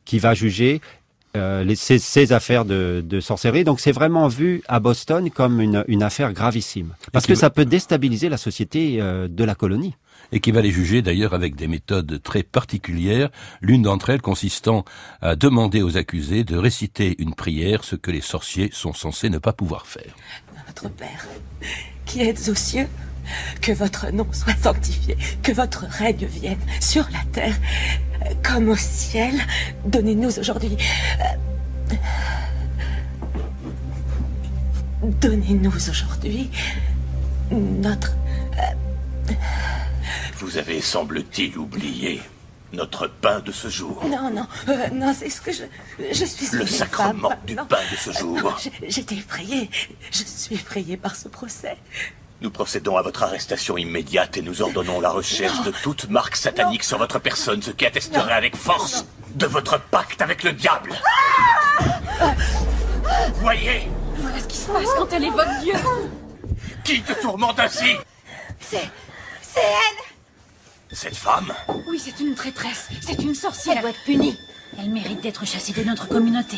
qui 0.06 0.20
va 0.20 0.34
juger 0.34 0.80
euh, 1.38 1.64
les, 1.64 1.76
ces, 1.76 2.34
affaires 2.34 2.66
de, 2.66 3.04
de 3.06 3.20
sorcellerie. 3.20 3.64
Donc 3.64 3.80
c'est 3.80 3.92
vraiment 3.92 4.28
vu 4.28 4.62
à 4.68 4.80
Boston 4.80 5.30
comme 5.30 5.62
une, 5.62 5.84
une 5.88 6.04
affaire 6.04 6.34
gravissime. 6.34 6.94
Parce 7.12 7.26
que 7.26 7.36
ça 7.36 7.50
peut 7.50 7.66
déstabiliser 7.66 8.30
la 8.30 8.38
société 8.38 8.98
euh, 9.00 9.28
de 9.28 9.44
la 9.44 9.56
colonie. 9.56 9.96
Et 10.32 10.40
qui 10.40 10.52
va 10.52 10.62
les 10.62 10.72
juger 10.72 11.02
d'ailleurs 11.02 11.34
avec 11.34 11.56
des 11.56 11.68
méthodes 11.68 12.22
très 12.22 12.44
particulières, 12.44 13.30
l'une 13.62 13.84
d'entre 13.84 14.10
elles 14.10 14.22
consistant 14.22 14.84
à 15.22 15.36
demander 15.36 15.82
aux 15.82 15.96
accusés 15.96 16.44
de 16.44 16.58
réciter 16.58 17.16
une 17.20 17.34
prière, 17.34 17.84
ce 17.84 17.96
que 17.96 18.12
les 18.12 18.22
sorciers 18.22 18.70
sont 18.74 18.94
censés 18.94 19.30
ne 19.30 19.38
pas 19.38 19.54
pouvoir 19.54 19.88
faire. 19.88 20.16
Notre 20.68 20.90
Père, 20.90 21.28
qui 22.06 22.22
êtes 22.22 22.50
aux 22.50 22.56
cieux, 22.56 22.88
que 23.62 23.72
votre 23.72 24.12
nom 24.12 24.28
soit 24.32 24.56
sanctifié, 24.62 25.18
que 25.44 25.52
votre 25.52 25.86
règne 25.86 26.26
vienne 26.26 26.60
sur 26.80 27.08
la 27.12 27.24
terre 27.32 27.56
comme 28.44 28.70
au 28.70 28.76
ciel. 28.76 29.36
Donnez-nous 29.86 30.40
aujourd'hui... 30.40 30.78
Euh, 31.20 31.96
donnez-nous 35.04 35.74
aujourd'hui 35.76 36.50
notre... 37.52 38.16
Euh, 38.58 39.34
Vous 40.40 40.58
avez, 40.58 40.82
semble-t-il, 40.82 41.58
oublié 41.58 42.22
notre 42.74 43.08
pain 43.08 43.40
de 43.40 43.52
ce 43.52 43.70
jour. 43.70 44.04
Non, 44.10 44.30
non, 44.30 44.46
euh, 44.68 44.90
non, 44.94 45.16
c'est 45.18 45.30
ce 45.30 45.40
que 45.40 45.52
je... 45.54 45.64
Je 46.12 46.26
suis... 46.26 46.48
Le 46.52 46.66
sacrement 46.66 47.32
du 47.46 47.56
pain 47.56 47.80
de 47.92 47.98
ce 47.98 48.12
jour. 48.12 48.60
J'étais 48.88 49.16
effrayée. 49.16 49.70
Je 50.12 50.24
suis 50.24 50.56
effrayée 50.56 50.98
par 50.98 51.16
ce 51.16 51.30
procès. 51.30 51.78
Nous 52.40 52.52
procédons 52.52 52.98
à 52.98 53.02
votre 53.02 53.24
arrestation 53.24 53.78
immédiate 53.78 54.38
et 54.38 54.44
nous 54.44 54.62
ordonnons 54.62 55.02
la 55.02 55.10
recherche 55.10 55.64
de 55.64 55.72
toute 55.72 56.08
marque 56.10 56.36
satanique 56.36 56.84
sur 56.84 57.00
votre 57.00 57.20
personne, 57.20 57.64
ce 57.64 57.72
qui 57.72 57.86
attesterait 57.86 58.34
avec 58.34 58.56
force 58.56 59.06
de 59.36 59.48
votre 59.48 59.80
pacte 59.80 60.22
avec 60.22 60.44
le 60.44 60.52
diable. 60.52 60.94
Voyez 63.36 63.90
Voilà 64.18 64.40
ce 64.40 64.46
qui 64.48 64.58
se 64.58 64.68
passe 64.68 64.90
quand 64.98 65.12
elle 65.14 65.24
évoque 65.26 65.48
Dieu. 65.64 65.74
Qui 66.84 67.02
te 67.02 67.14
tourmente 67.20 67.60
ainsi 67.60 67.96
C'est... 68.60 68.88
c'est 69.42 69.60
elle 69.60 70.96
Cette 70.96 71.18
femme 71.18 71.54
Oui, 71.90 72.00
c'est 72.00 72.20
une 72.20 72.36
traîtresse. 72.36 72.88
C'est 73.02 73.22
une 73.24 73.36
sorcière. 73.36 73.78
Elle 73.78 73.82
doit 73.82 73.90
être 73.90 74.04
punie. 74.06 74.38
Elle 74.78 74.92
mérite 74.92 75.22
d'être 75.22 75.46
chassée 75.46 75.74
de 75.74 75.84
notre 75.84 76.08
communauté. 76.08 76.58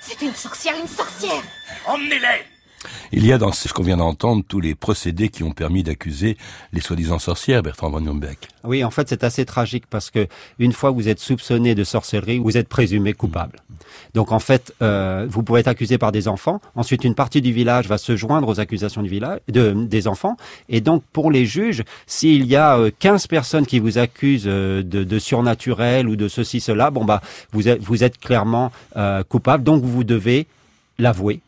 C'est 0.00 0.22
une 0.22 0.34
sorcière, 0.34 0.74
une 0.80 0.88
sorcière 0.88 1.42
Emmenez-les 1.86 2.46
il 3.12 3.26
y 3.26 3.32
a 3.32 3.38
dans 3.38 3.52
ce 3.52 3.72
qu'on 3.72 3.82
vient 3.82 3.96
d'entendre 3.96 4.44
tous 4.46 4.60
les 4.60 4.74
procédés 4.74 5.28
qui 5.28 5.42
ont 5.42 5.52
permis 5.52 5.82
d'accuser 5.82 6.36
les 6.72 6.80
soi-disant 6.80 7.18
sorcières, 7.18 7.62
Bertrand 7.62 7.90
Van 7.90 8.00
Beck. 8.00 8.48
Oui, 8.64 8.84
en 8.84 8.90
fait, 8.90 9.08
c'est 9.08 9.24
assez 9.24 9.44
tragique 9.44 9.84
parce 9.88 10.10
que 10.10 10.26
une 10.58 10.72
fois 10.72 10.90
que 10.90 10.96
vous 10.96 11.08
êtes 11.08 11.20
soupçonné 11.20 11.74
de 11.74 11.84
sorcellerie, 11.84 12.38
vous 12.38 12.56
êtes 12.56 12.68
présumé 12.68 13.12
coupable. 13.12 13.60
Donc 14.14 14.32
en 14.32 14.38
fait, 14.38 14.74
euh, 14.82 15.26
vous 15.28 15.42
pouvez 15.42 15.60
être 15.60 15.68
accusé 15.68 15.98
par 15.98 16.12
des 16.12 16.28
enfants. 16.28 16.60
Ensuite, 16.74 17.04
une 17.04 17.14
partie 17.14 17.40
du 17.40 17.52
village 17.52 17.86
va 17.86 17.98
se 17.98 18.16
joindre 18.16 18.48
aux 18.48 18.60
accusations 18.60 19.02
du 19.02 19.08
village, 19.08 19.40
de, 19.48 19.72
des 19.72 20.08
enfants. 20.08 20.36
Et 20.68 20.80
donc 20.80 21.02
pour 21.12 21.30
les 21.30 21.46
juges, 21.46 21.84
s'il 22.06 22.46
y 22.46 22.56
a 22.56 22.78
15 22.98 23.24
euh, 23.24 23.26
personnes 23.28 23.66
qui 23.66 23.78
vous 23.78 23.98
accusent 23.98 24.44
euh, 24.46 24.82
de, 24.82 25.04
de, 25.04 25.18
surnaturel 25.18 26.08
ou 26.08 26.16
de 26.16 26.28
ceci 26.28 26.60
cela, 26.60 26.90
bon 26.90 27.04
bah 27.04 27.20
vous 27.52 27.68
êtes, 27.68 27.80
vous 27.80 28.04
êtes 28.04 28.18
clairement 28.18 28.72
euh, 28.96 29.22
coupable. 29.22 29.64
Donc 29.64 29.82
vous 29.82 30.04
devez 30.04 30.46
l'avouer. 30.98 31.40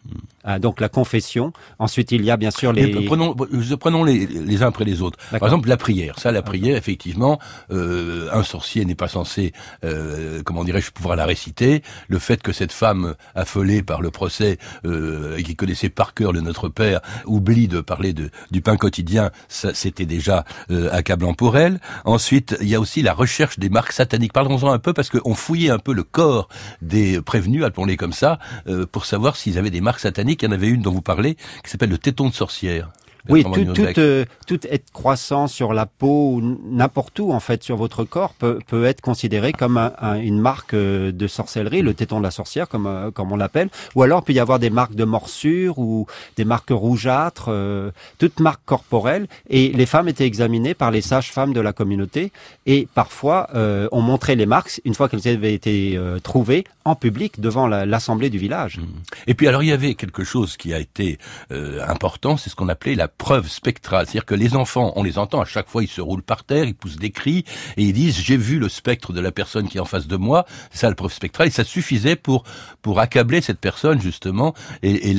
Ah, 0.44 0.58
donc 0.58 0.80
la 0.80 0.88
confession. 0.88 1.52
Ensuite, 1.78 2.12
il 2.12 2.24
y 2.24 2.30
a 2.30 2.36
bien 2.36 2.50
sûr 2.50 2.72
les. 2.72 3.04
prenons, 3.06 3.34
prenons 3.78 4.04
les, 4.04 4.26
les 4.26 4.62
uns 4.62 4.68
après 4.68 4.84
les 4.84 5.00
autres. 5.00 5.18
Par 5.30 5.44
exemple, 5.44 5.68
la 5.68 5.76
prière. 5.76 6.18
Ça, 6.18 6.32
la 6.32 6.42
prière, 6.42 6.76
effectivement, 6.76 7.38
euh, 7.70 8.28
un 8.32 8.42
sorcier 8.42 8.84
n'est 8.84 8.96
pas 8.96 9.08
censé, 9.08 9.52
euh, 9.84 10.42
comment 10.44 10.64
dirais-je, 10.64 10.90
pouvoir 10.90 11.16
la 11.16 11.26
réciter. 11.26 11.82
Le 12.08 12.18
fait 12.18 12.42
que 12.42 12.52
cette 12.52 12.72
femme 12.72 13.14
affolée 13.34 13.82
par 13.82 14.02
le 14.02 14.10
procès 14.10 14.58
euh, 14.84 15.36
et 15.36 15.42
qui 15.44 15.54
connaissait 15.54 15.88
par 15.90 16.14
cœur 16.14 16.32
le 16.32 16.40
Notre 16.40 16.68
Père 16.68 17.00
oublie 17.26 17.68
de 17.68 17.80
parler 17.80 18.12
de, 18.12 18.30
du 18.50 18.62
pain 18.62 18.76
quotidien, 18.76 19.30
ça, 19.48 19.74
c'était 19.74 20.06
déjà 20.06 20.44
euh, 20.70 20.88
accablant 20.92 21.34
pour 21.34 21.56
elle. 21.56 21.80
Ensuite, 22.04 22.56
il 22.60 22.68
y 22.68 22.74
a 22.74 22.80
aussi 22.80 23.02
la 23.02 23.12
recherche 23.12 23.58
des 23.58 23.68
marques 23.68 23.92
sataniques. 23.92 24.32
Parlons-en 24.32 24.72
un 24.72 24.78
peu 24.78 24.92
parce 24.92 25.08
qu'on 25.08 25.34
fouillait 25.34 25.70
un 25.70 25.78
peu 25.78 25.92
le 25.92 26.02
corps 26.02 26.48
des 26.80 27.20
prévenus, 27.20 27.64
appelons-les 27.64 27.96
comme 27.96 28.12
ça, 28.12 28.38
euh, 28.66 28.86
pour 28.86 29.04
savoir 29.04 29.36
s'ils 29.36 29.56
avaient 29.58 29.70
des 29.70 29.80
marques 29.80 30.00
sataniques 30.00 30.31
il 30.40 30.46
y 30.46 30.48
en 30.48 30.52
avait 30.52 30.68
une 30.68 30.82
dont 30.82 30.92
vous 30.92 31.02
parlez, 31.02 31.34
qui 31.62 31.70
s'appelle 31.70 31.90
le 31.90 31.98
téton 31.98 32.28
de 32.28 32.34
sorcière. 32.34 32.90
Oui, 33.28 33.44
tout, 33.44 33.64
tout, 33.72 33.86
euh, 33.98 34.24
tout, 34.48 34.66
être 34.66 34.90
croissant 34.92 35.46
sur 35.46 35.72
la 35.72 35.86
peau, 35.86 36.40
n'importe 36.42 37.20
où 37.20 37.32
en 37.32 37.38
fait 37.38 37.62
sur 37.62 37.76
votre 37.76 38.02
corps 38.02 38.34
peut, 38.34 38.58
peut 38.66 38.84
être 38.84 39.00
considéré 39.00 39.52
comme 39.52 39.76
un, 39.76 40.14
une 40.16 40.40
marque 40.40 40.74
euh, 40.74 41.12
de 41.12 41.26
sorcellerie, 41.28 41.82
le 41.82 41.94
téton 41.94 42.18
de 42.18 42.24
la 42.24 42.32
sorcière 42.32 42.68
comme 42.68 42.86
euh, 42.86 43.12
comme 43.12 43.30
on 43.30 43.36
l'appelle, 43.36 43.68
ou 43.94 44.02
alors 44.02 44.22
il 44.22 44.24
peut 44.24 44.32
y 44.32 44.40
avoir 44.40 44.58
des 44.58 44.70
marques 44.70 44.96
de 44.96 45.04
morsure 45.04 45.78
ou 45.78 46.06
des 46.36 46.44
marques 46.44 46.70
rougeâtres, 46.70 47.46
euh, 47.48 47.92
toutes 48.18 48.40
marques 48.40 48.64
corporelles. 48.64 49.28
Et 49.48 49.68
les 49.68 49.86
femmes 49.86 50.08
étaient 50.08 50.26
examinées 50.26 50.74
par 50.74 50.90
les 50.90 51.00
sages-femmes 51.00 51.52
de 51.52 51.60
la 51.60 51.72
communauté 51.72 52.32
et 52.66 52.88
parfois 52.92 53.48
euh, 53.54 53.88
on 53.92 54.00
montrait 54.00 54.34
les 54.34 54.46
marques 54.46 54.80
une 54.84 54.94
fois 54.94 55.08
qu'elles 55.08 55.28
avaient 55.28 55.54
été 55.54 55.98
trouvées 56.24 56.64
en 56.84 56.96
public 56.96 57.40
devant 57.40 57.68
l'assemblée 57.68 58.30
du 58.30 58.38
village. 58.38 58.78
Mmh. 58.78 58.82
Et 59.28 59.34
puis 59.34 59.46
alors 59.46 59.62
il 59.62 59.68
y 59.68 59.72
avait 59.72 59.94
quelque 59.94 60.24
chose 60.24 60.56
qui 60.56 60.74
a 60.74 60.80
été 60.80 61.18
important, 61.86 62.36
c'est 62.36 62.50
ce 62.50 62.56
qu'on 62.56 62.68
appelait 62.68 62.94
la 62.96 63.08
preuve 63.18 63.48
spectrale. 63.48 64.06
C'est-à-dire 64.06 64.24
que 64.24 64.34
les 64.34 64.56
enfants, 64.56 64.92
on 64.96 65.02
les 65.02 65.18
entend 65.18 65.40
à 65.40 65.44
chaque 65.44 65.68
fois, 65.68 65.82
ils 65.82 65.88
se 65.88 66.00
roulent 66.00 66.22
par 66.22 66.44
terre, 66.44 66.64
ils 66.64 66.74
poussent 66.74 66.96
des 66.96 67.10
cris 67.10 67.44
et 67.76 67.84
ils 67.84 67.92
disent 67.92 68.18
j'ai 68.18 68.36
vu 68.36 68.58
le 68.58 68.68
spectre 68.68 69.12
de 69.12 69.20
la 69.20 69.32
personne 69.32 69.68
qui 69.68 69.78
est 69.78 69.80
en 69.80 69.86
face 69.86 70.06
de 70.06 70.16
moi. 70.16 70.46
C'est 70.70 70.80
ça 70.80 70.88
la 70.88 70.94
preuve 70.94 71.12
spectrale 71.12 71.48
et 71.48 71.50
ça 71.50 71.64
suffisait 71.64 72.16
pour 72.16 72.44
pour 72.82 73.00
accabler 73.00 73.40
cette 73.40 73.60
personne 73.60 74.00
justement 74.00 74.54
et, 74.82 75.14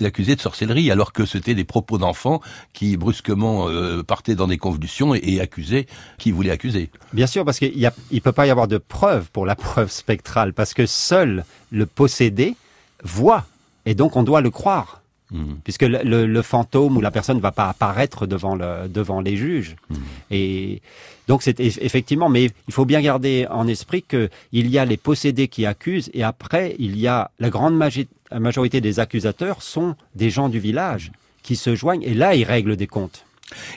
l'accuser 0.00 0.36
de 0.36 0.40
sorcellerie 0.40 0.90
alors 0.90 1.12
que 1.12 1.24
c'était 1.24 1.54
des 1.54 1.64
propos 1.64 1.98
d'enfants 1.98 2.40
qui 2.72 2.96
brusquement 2.96 3.68
euh, 3.68 4.02
partaient 4.02 4.34
dans 4.34 4.46
des 4.46 4.58
convulsions 4.58 5.14
et, 5.14 5.20
et 5.22 5.40
accusaient 5.40 5.86
qui 6.18 6.32
voulait 6.32 6.50
accuser. 6.50 6.90
Bien 7.12 7.26
sûr 7.26 7.44
parce 7.44 7.58
qu'il 7.58 7.90
il 8.10 8.20
peut 8.20 8.32
pas 8.32 8.46
y 8.46 8.50
avoir 8.50 8.68
de 8.68 8.78
preuve 8.78 9.30
pour 9.30 9.46
la 9.46 9.54
preuve 9.56 9.90
spectrale 9.90 10.52
parce 10.52 10.74
que 10.74 10.86
seul 10.86 11.44
le 11.70 11.86
possédé 11.86 12.54
voit 13.02 13.46
et 13.86 13.94
donc 13.94 14.16
on 14.16 14.22
doit 14.22 14.40
le 14.40 14.50
croire. 14.50 15.02
Mmh. 15.32 15.54
Puisque 15.64 15.82
le, 15.82 15.98
le, 16.04 16.24
le, 16.24 16.42
fantôme 16.42 16.96
ou 16.96 17.00
la 17.00 17.10
personne 17.10 17.38
ne 17.38 17.42
va 17.42 17.50
pas 17.50 17.68
apparaître 17.68 18.28
devant, 18.28 18.54
le, 18.54 18.86
devant 18.88 19.20
les 19.20 19.36
juges. 19.36 19.74
Mmh. 19.90 19.94
Et 20.30 20.82
donc 21.26 21.42
c'est 21.42 21.58
effectivement, 21.58 22.28
mais 22.28 22.44
il 22.44 22.72
faut 22.72 22.84
bien 22.84 23.00
garder 23.00 23.46
en 23.50 23.66
esprit 23.66 24.02
qu'il 24.02 24.30
y 24.52 24.78
a 24.78 24.84
les 24.84 24.96
possédés 24.96 25.48
qui 25.48 25.66
accusent 25.66 26.10
et 26.14 26.22
après 26.22 26.76
il 26.78 26.96
y 26.96 27.08
a 27.08 27.32
la 27.40 27.50
grande 27.50 27.74
majorité 27.76 28.80
des 28.80 29.00
accusateurs 29.00 29.62
sont 29.62 29.96
des 30.14 30.30
gens 30.30 30.48
du 30.48 30.60
village 30.60 31.10
qui 31.42 31.56
se 31.56 31.74
joignent 31.74 32.02
et 32.02 32.14
là 32.14 32.36
ils 32.36 32.44
règlent 32.44 32.76
des 32.76 32.86
comptes. 32.86 33.25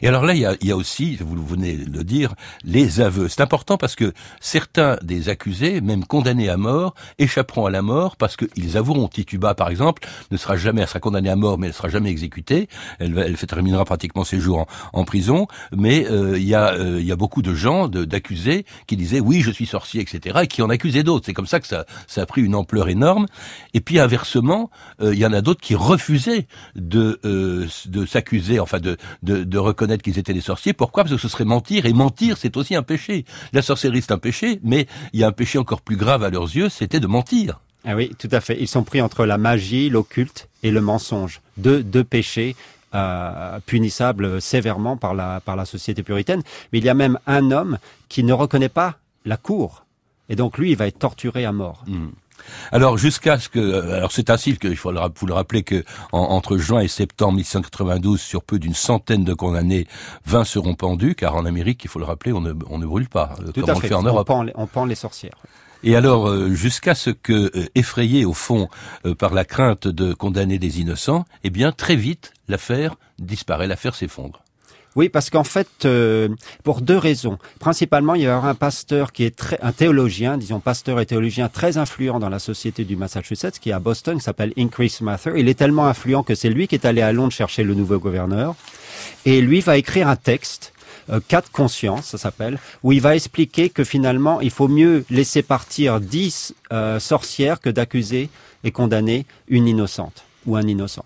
Et 0.02 0.08
alors 0.08 0.26
là, 0.26 0.34
il 0.34 0.42
y 0.42 0.46
a, 0.46 0.56
il 0.62 0.68
y 0.68 0.72
a 0.72 0.76
aussi, 0.76 1.18
vous 1.18 1.46
venez 1.46 1.78
de 1.78 1.98
le 1.98 2.04
dire, 2.04 2.34
les 2.64 3.02
aveux. 3.02 3.28
C'est 3.28 3.42
important 3.42 3.78
parce 3.78 3.96
que 3.96 4.14
certains 4.40 4.98
des 5.04 5.30
accusés, 5.30 5.82
même 5.82 6.06
condamnés 6.06 6.50
à 6.50 6.58
mort, 6.58 6.96
échapperont 7.20 7.66
à 7.66 7.70
la 7.70 7.82
mort 7.82 8.16
parce 8.16 8.36
qu'ils 8.36 8.78
avoueront. 8.78 9.08
Tituba, 9.08 9.54
par 9.54 9.70
exemple, 9.70 10.08
ne 10.32 10.38
sera 10.38 10.58
jamais, 10.58 10.82
elle 10.82 10.88
sera 10.88 11.00
condamnée 11.00 11.30
à 11.30 11.36
mort, 11.36 11.58
mais 11.58 11.68
elle 11.68 11.74
sera 11.74 11.90
jamais 11.90 12.10
exécutée. 12.10 12.68
Elle, 13.00 13.18
elle 13.18 13.38
terminera 13.38 13.86
pratiquement 13.86 14.24
ses 14.24 14.40
jours 14.40 14.66
en, 14.94 15.04
prison. 15.04 15.48
Mais 15.76 16.06
euh, 16.10 16.38
il, 16.38 16.46
y 16.46 16.56
a, 16.56 16.74
euh, 16.74 17.00
il 17.00 17.06
y 17.06 17.12
a 17.12 17.16
beaucoup 17.16 17.42
de 17.42 17.54
gens, 17.54 17.88
d'accusés, 17.88 18.66
qui 18.88 18.98
disaient 18.98 19.20
oui, 19.20 19.42
je 19.42 19.52
suis 19.52 19.66
sorcier, 19.66 20.02
etc., 20.02 20.40
et 20.44 20.48
qui 20.48 20.62
en 20.62 20.70
accusaient 20.70 21.04
d'autres. 21.04 21.26
C'est 21.26 21.34
comme 21.34 21.48
ça 21.48 21.60
que 21.60 21.68
ça, 21.68 21.86
ça 22.08 22.22
a 22.22 22.26
pris 22.26 22.42
une 22.42 22.56
ampleur 22.56 22.90
énorme. 22.90 23.26
Et 23.74 23.82
puis 23.82 24.00
inversement, 24.00 24.70
euh, 25.02 25.14
il 25.14 25.20
y 25.20 25.26
en 25.26 25.34
a 25.34 25.42
d'autres 25.42 25.62
qui 25.62 25.76
refusaient 25.76 26.48
de, 26.76 27.20
euh, 27.26 27.68
de 27.86 28.06
s'accuser, 28.06 28.60
enfin 28.60 28.80
de, 28.80 28.98
de 29.24 29.59
de 29.60 29.66
reconnaître 29.66 30.04
qu'ils 30.04 30.18
étaient 30.18 30.34
des 30.34 30.42
sorciers. 30.42 30.74
Pourquoi? 30.74 31.04
Parce 31.04 31.16
que 31.16 31.22
ce 31.22 31.28
serait 31.28 31.46
mentir, 31.46 31.86
et 31.86 31.94
mentir, 31.94 32.38
c'est 32.38 32.56
aussi 32.56 32.76
un 32.76 32.84
péché. 32.84 33.26
La 33.52 33.62
sorcellerie, 33.62 34.02
c'est 34.02 34.14
un 34.14 34.18
péché, 34.18 34.60
mais 34.64 34.88
il 35.12 35.20
y 35.20 35.24
a 35.24 35.28
un 35.28 35.34
péché 35.34 35.58
encore 35.60 35.82
plus 35.82 35.98
grave 35.98 36.24
à 36.24 36.30
leurs 36.30 36.56
yeux, 36.56 36.70
c'était 36.70 37.02
de 37.02 37.08
mentir. 37.08 37.60
Ah 37.86 37.96
oui, 37.96 38.12
tout 38.18 38.30
à 38.32 38.40
fait. 38.40 38.58
Ils 38.60 38.68
sont 38.68 38.84
pris 38.84 39.02
entre 39.02 39.26
la 39.26 39.38
magie, 39.38 39.90
l'occulte 39.90 40.48
et 40.64 40.72
le 40.72 40.82
mensonge. 40.82 41.42
Deux, 41.58 41.84
deux 41.84 42.04
péchés 42.04 42.56
euh, 42.94 43.60
punissables 43.66 44.42
sévèrement 44.42 44.96
par 44.98 45.14
la, 45.14 45.42
par 45.42 45.56
la 45.56 45.66
société 45.66 46.04
puritaine. 46.04 46.42
Mais 46.72 46.80
il 46.80 46.86
y 46.86 46.90
a 46.90 46.94
même 46.94 47.20
un 47.28 47.52
homme 47.52 47.78
qui 48.08 48.24
ne 48.24 48.34
reconnaît 48.34 48.70
pas 48.70 48.98
la 49.26 49.38
cour. 49.38 49.86
Et 50.30 50.36
donc 50.36 50.58
lui, 50.58 50.72
il 50.72 50.78
va 50.78 50.88
être 50.88 51.00
torturé 51.00 51.44
à 51.46 51.52
mort. 51.52 51.84
Hmm. 51.88 52.10
Alors 52.72 52.98
jusqu'à 52.98 53.40
ce 53.40 53.50
que, 53.50 53.60
euh, 53.60 53.98
alors 53.98 54.12
c'est 54.12 54.30
ainsi 54.30 54.58
qu'il 54.58 54.76
faut 54.76 54.92
le, 54.92 55.00
vous 55.16 55.26
le 55.26 55.34
rappeler 55.34 55.64
que 55.64 55.84
entre 56.12 56.58
juin 56.58 56.82
et 56.82 56.88
septembre 56.88 57.34
1792, 57.34 58.20
sur 58.20 58.44
peu 58.44 58.60
d'une 58.60 58.74
centaine 58.74 59.24
de 59.24 59.34
condamnés, 59.34 59.88
20 60.26 60.44
seront 60.44 60.76
pendus, 60.76 61.16
car 61.16 61.36
en 61.36 61.46
Amérique, 61.46 61.84
il 61.84 61.90
faut 61.90 62.00
le 62.00 62.06
rappeler, 62.06 62.34
on 62.34 62.42
ne, 62.42 62.54
on 62.70 62.78
ne 62.78 62.86
brûle 62.86 63.10
pas, 63.10 63.36
euh, 63.42 63.52
Tout 63.52 63.62
comme 63.62 63.72
on 63.72 63.80
le 63.80 63.88
fait 63.88 63.94
en 63.94 64.04
Europe. 64.04 64.30
On 64.56 64.68
pend, 64.68 64.86
les 64.86 64.96
sorcières. 64.96 65.38
Et 65.84 65.96
alors, 65.96 66.28
euh, 66.28 66.54
jusqu'à 66.54 66.94
ce 66.94 67.10
que, 67.10 67.52
effrayé 67.76 68.26
au 68.26 68.34
fond 68.34 68.68
par 69.18 69.34
la 69.34 69.46
crainte 69.46 69.88
de 69.88 70.14
condamner 70.14 70.60
des 70.60 70.82
innocents, 70.82 71.26
eh 71.44 71.50
bien, 71.50 71.72
très 71.72 71.96
vite, 71.96 72.34
l'affaire 72.48 72.96
disparaît, 73.18 73.68
l'affaire 73.68 73.96
s'effondre. 73.96 74.44
Oui, 74.96 75.10
parce 75.10 75.30
qu'en 75.30 75.44
fait, 75.44 75.68
euh, 75.86 76.30
pour 76.64 76.82
deux 76.82 76.98
raisons. 76.98 77.38
Principalement, 77.60 78.16
il 78.16 78.24
y 78.24 78.28
a 78.28 78.38
un 78.38 78.56
pasteur 78.56 79.12
qui 79.12 79.24
est 79.24 79.36
très, 79.36 79.60
un 79.62 79.72
théologien, 79.72 80.38
disons 80.38 80.60
pasteur 80.60 81.00
et 81.00 81.06
théologien 81.06 81.48
très 81.48 81.78
influent 81.78 82.20
dans 82.20 82.30
la 82.30 82.40
société 82.40 82.86
du 82.86 82.96
Massachusetts, 82.96 83.60
qui 83.60 83.70
est 83.70 83.74
à 83.74 83.80
Boston, 83.80 84.18
qui 84.18 84.24
s'appelle 84.24 84.54
Increase 84.58 85.02
Mather. 85.02 85.38
Il 85.38 85.48
est 85.48 85.54
tellement 85.54 85.88
influent 85.88 86.24
que 86.24 86.36
c'est 86.36 86.50
lui 86.50 86.68
qui 86.68 86.76
est 86.76 86.86
allé 86.86 87.02
à 87.02 87.12
Londres 87.12 87.32
chercher 87.32 87.64
le 87.64 87.76
nouveau 87.76 88.00
gouverneur. 88.00 88.56
Et 89.26 89.42
lui 89.42 89.62
va 89.62 89.78
écrire 89.78 90.08
un 90.08 90.16
texte 90.16 90.74
euh, 91.12 91.20
quatre 91.28 91.52
consciences, 91.52 92.06
ça 92.06 92.18
s'appelle, 92.18 92.60
où 92.84 92.92
il 92.92 93.02
va 93.02 93.16
expliquer 93.16 93.70
que 93.70 93.84
finalement, 93.84 94.42
il 94.42 94.52
faut 94.52 94.68
mieux 94.68 95.06
laisser 95.10 95.42
partir 95.42 96.00
dix 96.00 96.54
euh, 96.72 97.00
sorcières 97.00 97.60
que 97.60 97.70
d'accuser 97.70 98.30
et 98.64 98.72
condamner 98.72 99.26
une 99.48 99.68
innocente 99.68 100.24
ou 100.46 100.56
un 100.56 100.68
innocent. 100.68 101.06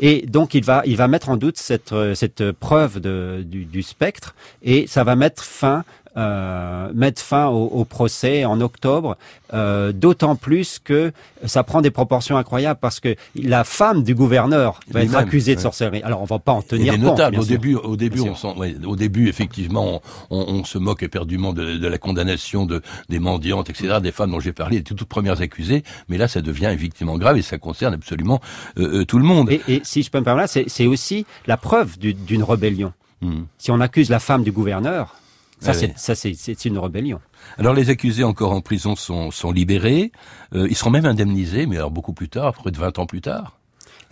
Et 0.00 0.26
donc 0.26 0.54
il 0.54 0.64
va, 0.64 0.82
il 0.86 0.96
va 0.96 1.08
mettre 1.08 1.28
en 1.28 1.36
doute 1.36 1.58
cette, 1.58 1.92
euh, 1.92 2.14
cette 2.14 2.52
preuve 2.52 3.00
de, 3.00 3.44
du, 3.46 3.66
du 3.66 3.82
spectre 3.82 4.34
et 4.62 4.86
ça 4.86 5.04
va 5.04 5.14
mettre 5.14 5.44
fin 5.44 5.84
euh, 6.16 6.90
mettre 6.92 7.22
fin 7.22 7.46
au, 7.46 7.66
au, 7.66 7.84
procès 7.84 8.44
en 8.44 8.60
octobre, 8.60 9.16
euh, 9.54 9.92
d'autant 9.92 10.34
plus 10.34 10.80
que 10.82 11.12
ça 11.44 11.62
prend 11.62 11.80
des 11.80 11.92
proportions 11.92 12.36
incroyables 12.36 12.80
parce 12.80 12.98
que 12.98 13.14
la 13.36 13.62
femme 13.62 14.02
du 14.02 14.14
gouverneur 14.14 14.80
va 14.90 15.02
être 15.04 15.14
accusée 15.14 15.54
de 15.54 15.60
sorcellerie. 15.60 16.02
Alors 16.02 16.20
on 16.20 16.24
va 16.24 16.40
pas 16.40 16.52
en 16.52 16.62
tenir 16.62 16.94
compte. 16.94 17.02
Notable. 17.02 17.38
Au 17.38 17.44
début, 17.44 17.76
au 17.76 17.96
début, 17.96 18.20
on 18.20 18.58
ouais, 18.58 18.74
au 18.84 18.96
début, 18.96 19.28
effectivement, 19.28 20.02
on, 20.30 20.38
on, 20.48 20.64
se 20.64 20.78
moque 20.78 21.02
éperdument 21.02 21.52
de, 21.52 21.76
de, 21.76 21.86
la 21.86 21.98
condamnation 21.98 22.66
de 22.66 22.82
des 23.08 23.20
mendiantes, 23.20 23.70
etc., 23.70 23.98
des 24.02 24.12
femmes 24.12 24.32
dont 24.32 24.40
j'ai 24.40 24.52
parlé, 24.52 24.78
les 24.78 24.82
toutes 24.82 25.04
premières 25.04 25.40
accusées. 25.40 25.84
Mais 26.08 26.18
là, 26.18 26.26
ça 26.26 26.42
devient 26.42 26.70
effectivement 26.72 27.18
grave 27.18 27.38
et 27.38 27.42
ça 27.42 27.58
concerne 27.58 27.94
absolument 27.94 28.40
euh, 28.78 29.04
tout 29.04 29.18
le 29.18 29.24
monde. 29.24 29.50
Et, 29.50 29.60
et, 29.68 29.80
si 29.84 30.02
je 30.02 30.10
peux 30.10 30.18
me 30.18 30.24
permettre, 30.24 30.52
c'est 30.66 30.86
aussi 30.86 31.24
la 31.46 31.56
preuve 31.56 31.98
d'une 31.98 32.42
rébellion. 32.42 32.92
Hmm. 33.20 33.42
Si 33.58 33.70
on 33.70 33.80
accuse 33.80 34.10
la 34.10 34.18
femme 34.18 34.42
du 34.42 34.52
gouverneur, 34.52 35.14
ça, 35.60 36.14
c'est 36.14 36.64
une 36.64 36.78
rébellion. 36.78 37.20
Alors 37.58 37.74
les 37.74 37.90
accusés 37.90 38.24
encore 38.24 38.52
en 38.52 38.60
prison 38.60 38.96
sont, 38.96 39.30
sont 39.30 39.52
libérés. 39.52 40.12
Euh, 40.54 40.66
ils 40.68 40.76
seront 40.76 40.90
même 40.90 41.06
indemnisés, 41.06 41.66
mais 41.66 41.76
alors 41.76 41.90
beaucoup 41.90 42.12
plus 42.12 42.28
tard, 42.28 42.52
près 42.54 42.70
de 42.70 42.78
20 42.78 42.98
ans 42.98 43.06
plus 43.06 43.20
tard. 43.20 43.56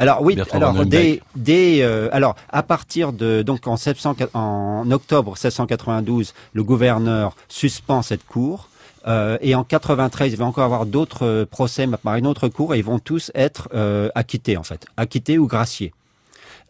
Alors 0.01 0.23
oui, 0.23 0.39
alors 0.53 0.87
dès, 0.87 1.21
dès 1.35 1.83
euh, 1.83 2.09
alors 2.13 2.37
à 2.51 2.63
partir 2.63 3.13
de 3.13 3.43
donc 3.43 3.67
en, 3.67 3.77
700, 3.77 4.15
en 4.33 4.89
octobre 4.93 5.33
1792, 5.33 6.35
le 6.53 6.65
gouverneur 6.65 7.35
suspend 7.49 8.03
cette 8.03 8.25
cour. 8.25 8.69
Euh, 9.07 9.39
et 9.41 9.55
en 9.55 9.65
93, 9.65 10.33
il 10.33 10.37
va 10.37 10.45
encore 10.45 10.65
avoir 10.65 10.87
d'autres 10.87 11.25
euh, 11.25 11.47
procès 11.47 11.87
par 12.03 12.17
une 12.17 12.27
autre 12.27 12.49
cour 12.49 12.75
et 12.75 12.79
ils 12.79 12.85
vont 12.85 12.99
tous 12.99 13.33
être 13.35 13.69
euh, 13.75 14.11
acquittés 14.15 14.57
en 14.57 14.63
fait, 14.63 14.87
acquittés 14.97 15.39
ou 15.39 15.47
graciés. 15.47 15.93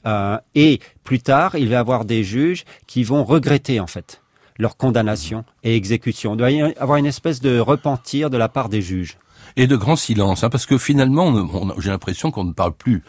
Euh, 0.07 0.39
et 0.55 0.81
plus 1.05 1.21
tard, 1.21 1.57
il 1.57 1.69
va 1.69 1.75
y 1.75 1.79
avoir 1.79 2.05
des 2.05 2.23
juges 2.25 2.65
qui 2.87 3.03
vont 3.03 3.25
regretter 3.25 3.81
en 3.81 3.87
fait 3.87 4.21
leur 4.59 4.77
condamnation 4.77 5.45
et 5.63 5.77
exécution. 5.77 6.35
Il 6.35 6.39
doit 6.39 6.51
y 6.51 6.61
avoir 6.61 6.99
une 6.99 7.07
espèce 7.07 7.41
de 7.41 7.59
repentir 7.59 8.31
de 8.31 8.37
la 8.37 8.49
part 8.49 8.69
des 8.69 8.83
juges. 8.83 9.19
Et 9.57 9.67
de 9.67 9.77
grand 9.77 9.97
silence, 9.97 10.45
hein, 10.45 10.51
parce 10.51 10.67
que 10.67 10.79
finalement, 10.79 11.35
j'ai 11.79 11.91
l'impression 11.91 12.31
qu'on 12.31 12.45
ne 12.45 12.53
parle 12.53 12.75
plus 12.75 13.03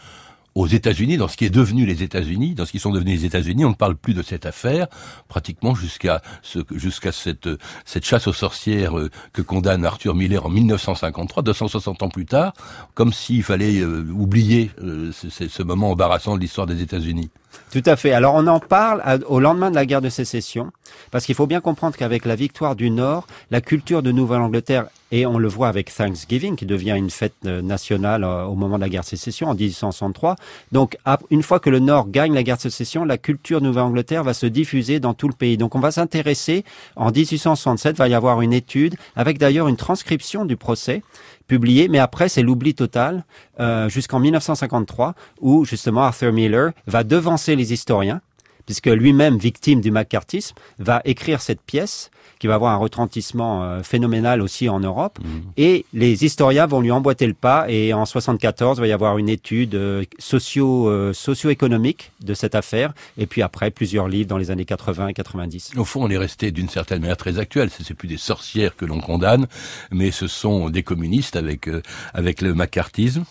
aux 0.54 0.66
États-Unis, 0.66 1.16
dans 1.16 1.28
ce 1.28 1.36
qui 1.36 1.44
est 1.44 1.50
devenu 1.50 1.86
les 1.86 2.02
États-Unis, 2.02 2.54
dans 2.54 2.66
ce 2.66 2.72
qui 2.72 2.80
sont 2.80 2.90
devenus 2.90 3.20
les 3.20 3.26
États-Unis, 3.26 3.64
on 3.64 3.70
ne 3.70 3.74
parle 3.74 3.96
plus 3.96 4.14
de 4.14 4.22
cette 4.22 4.46
affaire, 4.46 4.88
pratiquement 5.28 5.74
jusqu'à 5.74 6.22
ce, 6.42 6.58
jusqu'à 6.72 7.12
cette, 7.12 7.48
cette 7.84 8.04
chasse 8.04 8.26
aux 8.26 8.32
sorcières 8.32 8.98
euh, 8.98 9.10
que 9.32 9.42
condamne 9.42 9.84
Arthur 9.84 10.14
Miller 10.14 10.44
en 10.44 10.50
1953, 10.50 11.42
260 11.44 12.02
ans 12.02 12.08
plus 12.08 12.26
tard, 12.26 12.52
comme 12.94 13.12
s'il 13.12 13.42
fallait 13.42 13.80
euh, 13.80 14.04
oublier 14.12 14.70
euh, 14.82 15.12
ce, 15.12 15.48
ce 15.48 15.62
moment 15.62 15.92
embarrassant 15.92 16.34
de 16.34 16.40
l'histoire 16.40 16.66
des 16.66 16.82
États-Unis. 16.82 17.30
Tout 17.72 17.82
à 17.86 17.96
fait. 17.96 18.12
Alors 18.12 18.34
on 18.34 18.46
en 18.46 18.60
parle 18.60 19.02
au 19.26 19.40
lendemain 19.40 19.70
de 19.70 19.76
la 19.76 19.86
guerre 19.86 20.00
de 20.00 20.08
sécession, 20.08 20.72
parce 21.10 21.24
qu'il 21.24 21.34
faut 21.34 21.46
bien 21.46 21.60
comprendre 21.60 21.96
qu'avec 21.96 22.24
la 22.24 22.36
victoire 22.36 22.76
du 22.76 22.90
Nord, 22.90 23.26
la 23.50 23.60
culture 23.60 24.02
de 24.02 24.12
Nouvelle-Angleterre, 24.12 24.86
et 25.12 25.26
on 25.26 25.38
le 25.38 25.48
voit 25.48 25.68
avec 25.68 25.92
Thanksgiving, 25.94 26.56
qui 26.56 26.66
devient 26.66 26.94
une 26.96 27.10
fête 27.10 27.34
euh, 27.46 27.62
nationale 27.62 28.22
euh, 28.24 28.44
au 28.44 28.54
moment 28.54 28.76
de 28.76 28.82
la 28.82 28.88
guerre 28.88 29.02
de 29.02 29.06
sécession 29.06 29.48
en 29.48 29.54
1863. 29.54 30.36
Donc 30.72 30.96
une 31.30 31.42
fois 31.42 31.58
que 31.58 31.70
le 31.70 31.80
Nord 31.80 32.10
gagne 32.10 32.32
la 32.32 32.42
guerre 32.42 32.56
de 32.56 32.62
sécession, 32.62 33.04
la 33.04 33.18
culture 33.18 33.60
Nouvelle-Angleterre 33.60 34.22
va 34.22 34.34
se 34.34 34.46
diffuser 34.46 35.00
dans 35.00 35.14
tout 35.14 35.28
le 35.28 35.34
pays. 35.34 35.56
Donc 35.56 35.74
on 35.74 35.80
va 35.80 35.90
s'intéresser, 35.90 36.64
en 36.96 37.10
1867, 37.10 37.96
va 37.96 38.08
y 38.08 38.14
avoir 38.14 38.40
une 38.40 38.52
étude, 38.52 38.94
avec 39.16 39.38
d'ailleurs 39.38 39.68
une 39.68 39.76
transcription 39.76 40.44
du 40.44 40.56
procès, 40.56 41.02
publié, 41.50 41.88
mais 41.88 41.98
après 41.98 42.28
c'est 42.28 42.42
l'oubli 42.42 42.74
total 42.74 43.24
euh, 43.58 43.88
jusqu'en 43.88 44.20
1953 44.20 45.16
où 45.40 45.64
justement 45.64 46.02
Arthur 46.02 46.32
Miller 46.32 46.70
va 46.86 47.02
devancer 47.02 47.56
les 47.56 47.72
historiens 47.72 48.20
puisque 48.66 48.86
lui-même 48.86 49.36
victime 49.36 49.80
du 49.80 49.90
macartisme 49.90 50.54
va 50.78 51.02
écrire 51.04 51.40
cette 51.40 51.60
pièce 51.60 52.12
qui 52.40 52.46
va 52.46 52.54
avoir 52.54 52.72
un 52.72 52.78
retentissement 52.78 53.62
euh, 53.62 53.82
phénoménal 53.82 54.40
aussi 54.40 54.68
en 54.68 54.80
Europe. 54.80 55.18
Mmh. 55.22 55.28
Et 55.58 55.84
les 55.92 56.24
historiens 56.24 56.66
vont 56.66 56.80
lui 56.80 56.90
emboîter 56.90 57.26
le 57.26 57.34
pas. 57.34 57.66
Et 57.68 57.92
en 57.92 58.06
74, 58.06 58.78
il 58.78 58.80
va 58.80 58.86
y 58.88 58.92
avoir 58.92 59.18
une 59.18 59.28
étude 59.28 59.74
euh, 59.74 60.04
socio, 60.18 60.88
euh, 60.88 61.12
socio-économique 61.12 62.10
de 62.24 62.32
cette 62.32 62.54
affaire. 62.54 62.94
Et 63.18 63.26
puis 63.26 63.42
après, 63.42 63.70
plusieurs 63.70 64.08
livres 64.08 64.28
dans 64.28 64.38
les 64.38 64.50
années 64.50 64.64
80 64.64 65.08
et 65.08 65.12
90. 65.12 65.72
Au 65.76 65.84
fond, 65.84 66.02
on 66.02 66.10
est 66.10 66.16
resté 66.16 66.50
d'une 66.50 66.70
certaine 66.70 67.02
manière 67.02 67.18
très 67.18 67.38
actuel. 67.38 67.68
Ce 67.70 67.82
n'est 67.82 67.94
plus 67.94 68.08
des 68.08 68.16
sorcières 68.16 68.74
que 68.74 68.86
l'on 68.86 69.00
condamne, 69.00 69.46
mais 69.90 70.10
ce 70.10 70.26
sont 70.26 70.70
des 70.70 70.82
communistes 70.82 71.36
avec, 71.36 71.68
avec 72.14 72.40
le 72.40 72.54
macartisme. 72.54 73.24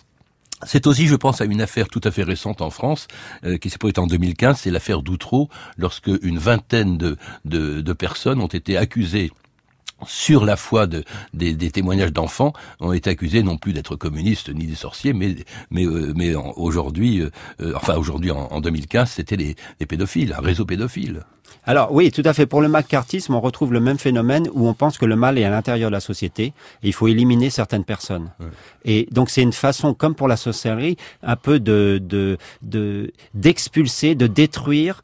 C'est 0.66 0.86
aussi, 0.86 1.06
je 1.06 1.16
pense, 1.16 1.40
à 1.40 1.44
une 1.44 1.62
affaire 1.62 1.88
tout 1.88 2.00
à 2.04 2.10
fait 2.10 2.22
récente 2.22 2.60
en 2.60 2.70
France, 2.70 3.08
euh, 3.44 3.56
qui 3.56 3.70
s'est 3.70 3.78
produite 3.78 3.98
en 3.98 4.06
2015, 4.06 4.58
c'est 4.60 4.70
l'affaire 4.70 5.02
d'Outreau, 5.02 5.48
lorsque 5.78 6.10
une 6.22 6.38
vingtaine 6.38 6.98
de, 6.98 7.92
personnes 7.92 8.40
ont 8.40 8.46
été 8.46 8.76
accusées 8.76 9.30
sur 10.06 10.44
la 10.44 10.56
foi 10.56 10.86
de, 10.86 11.04
des, 11.34 11.70
témoignages 11.70 12.12
d'enfants, 12.12 12.52
ont 12.80 12.92
été 12.92 13.10
accusés 13.10 13.42
non 13.42 13.58
plus 13.58 13.72
d'être 13.72 13.96
communistes 13.96 14.48
ni 14.48 14.66
des 14.66 14.74
sorciers, 14.74 15.12
mais, 15.12 15.36
mais, 15.70 15.84
euh, 15.84 16.38
aujourd'hui, 16.56 17.20
euh, 17.20 17.30
euh, 17.60 17.74
enfin 17.76 17.96
aujourd'hui 17.96 18.30
en, 18.30 18.48
en 18.50 18.60
2015, 18.60 19.10
c'était 19.10 19.36
les, 19.36 19.56
les, 19.78 19.86
pédophiles, 19.86 20.34
un 20.36 20.40
réseau 20.40 20.64
pédophile. 20.64 21.22
Alors 21.70 21.92
oui, 21.92 22.10
tout 22.10 22.24
à 22.24 22.32
fait. 22.32 22.46
Pour 22.46 22.62
le 22.62 22.66
macartisme, 22.66 23.32
on 23.32 23.40
retrouve 23.40 23.72
le 23.72 23.78
même 23.78 23.96
phénomène 23.96 24.48
où 24.54 24.66
on 24.66 24.74
pense 24.74 24.98
que 24.98 25.06
le 25.06 25.14
mal 25.14 25.38
est 25.38 25.44
à 25.44 25.50
l'intérieur 25.50 25.88
de 25.88 25.94
la 25.94 26.00
société 26.00 26.46
et 26.46 26.52
il 26.88 26.92
faut 26.92 27.06
éliminer 27.06 27.48
certaines 27.48 27.84
personnes. 27.84 28.32
Ouais. 28.40 28.46
Et 28.84 29.08
donc 29.12 29.30
c'est 29.30 29.42
une 29.42 29.52
façon, 29.52 29.94
comme 29.94 30.16
pour 30.16 30.26
la 30.26 30.36
sorcellerie, 30.36 30.96
un 31.22 31.36
peu 31.36 31.60
de 31.60 32.02
d'expulser, 33.34 34.16
de, 34.16 34.26
de 34.26 34.32
détruire 34.32 35.02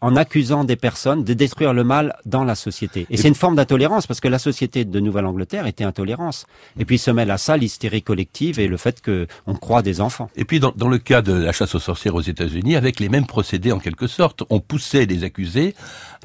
en 0.00 0.16
accusant 0.16 0.64
des 0.64 0.76
personnes 0.76 1.24
de 1.24 1.34
détruire 1.34 1.72
le 1.72 1.84
mal 1.84 2.16
dans 2.24 2.44
la 2.44 2.54
société. 2.54 3.06
Et, 3.10 3.16
c'est 3.16 3.28
une 3.28 3.34
forme 3.34 3.56
d'intolérance 3.56 4.06
parce 4.06 4.20
que 4.20 4.28
la 4.28 4.38
société 4.38 4.84
de 4.84 5.00
Nouvelle-Angleterre 5.00 5.66
était 5.66 5.84
intolérance. 5.84 6.46
Et 6.78 6.84
puis 6.84 6.98
se 6.98 7.10
mêle 7.10 7.30
à 7.30 7.38
ça 7.38 7.56
l'hystérie 7.56 8.02
collective 8.02 8.58
et 8.58 8.66
le 8.66 8.76
fait 8.76 9.00
que 9.00 9.26
on 9.46 9.54
croit 9.54 9.82
des 9.82 10.00
enfants. 10.00 10.30
Et 10.36 10.44
puis 10.44 10.60
dans, 10.60 10.72
dans 10.74 10.88
le 10.88 10.98
cas 10.98 11.22
de 11.22 11.32
la 11.32 11.52
chasse 11.52 11.74
aux 11.74 11.80
sorcières 11.80 12.14
aux 12.14 12.20
États-Unis, 12.20 12.76
avec 12.76 13.00
les 13.00 13.08
mêmes 13.08 13.26
procédés 13.26 13.72
en 13.72 13.78
quelque 13.78 14.06
sorte, 14.06 14.42
on 14.50 14.60
poussait 14.60 15.06
les 15.06 15.24
accusés 15.24 15.74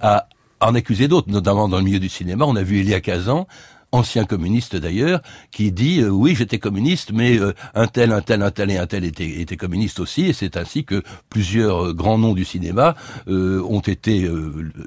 à 0.01 0.27
en 0.61 0.73
accuser 0.73 1.07
d'autres, 1.07 1.29
notamment 1.29 1.67
dans 1.67 1.77
le 1.77 1.83
milieu 1.83 1.99
du 1.99 2.09
cinéma. 2.09 2.45
On 2.45 2.55
a 2.55 2.63
vu 2.63 2.79
Elia 2.79 3.01
Kazan 3.01 3.47
ancien 3.95 4.25
communiste 4.25 4.75
d'ailleurs, 4.75 5.21
qui 5.51 5.71
dit 5.71 6.01
euh, 6.01 6.09
oui 6.09 6.35
j'étais 6.35 6.59
communiste, 6.59 7.11
mais 7.13 7.39
euh, 7.39 7.53
un 7.73 7.87
tel, 7.87 8.11
un 8.11 8.21
tel, 8.21 8.41
un 8.41 8.51
tel 8.51 8.71
et 8.71 8.77
un 8.77 8.87
tel 8.87 9.03
était, 9.05 9.41
était 9.41 9.57
communiste 9.57 9.99
aussi, 9.99 10.25
et 10.25 10.33
c'est 10.33 10.57
ainsi 10.57 10.85
que 10.85 11.01
plusieurs 11.29 11.93
grands 11.93 12.17
noms 12.17 12.33
du 12.33 12.45
cinéma 12.45 12.95
ont 13.27 13.79
été 13.79 14.29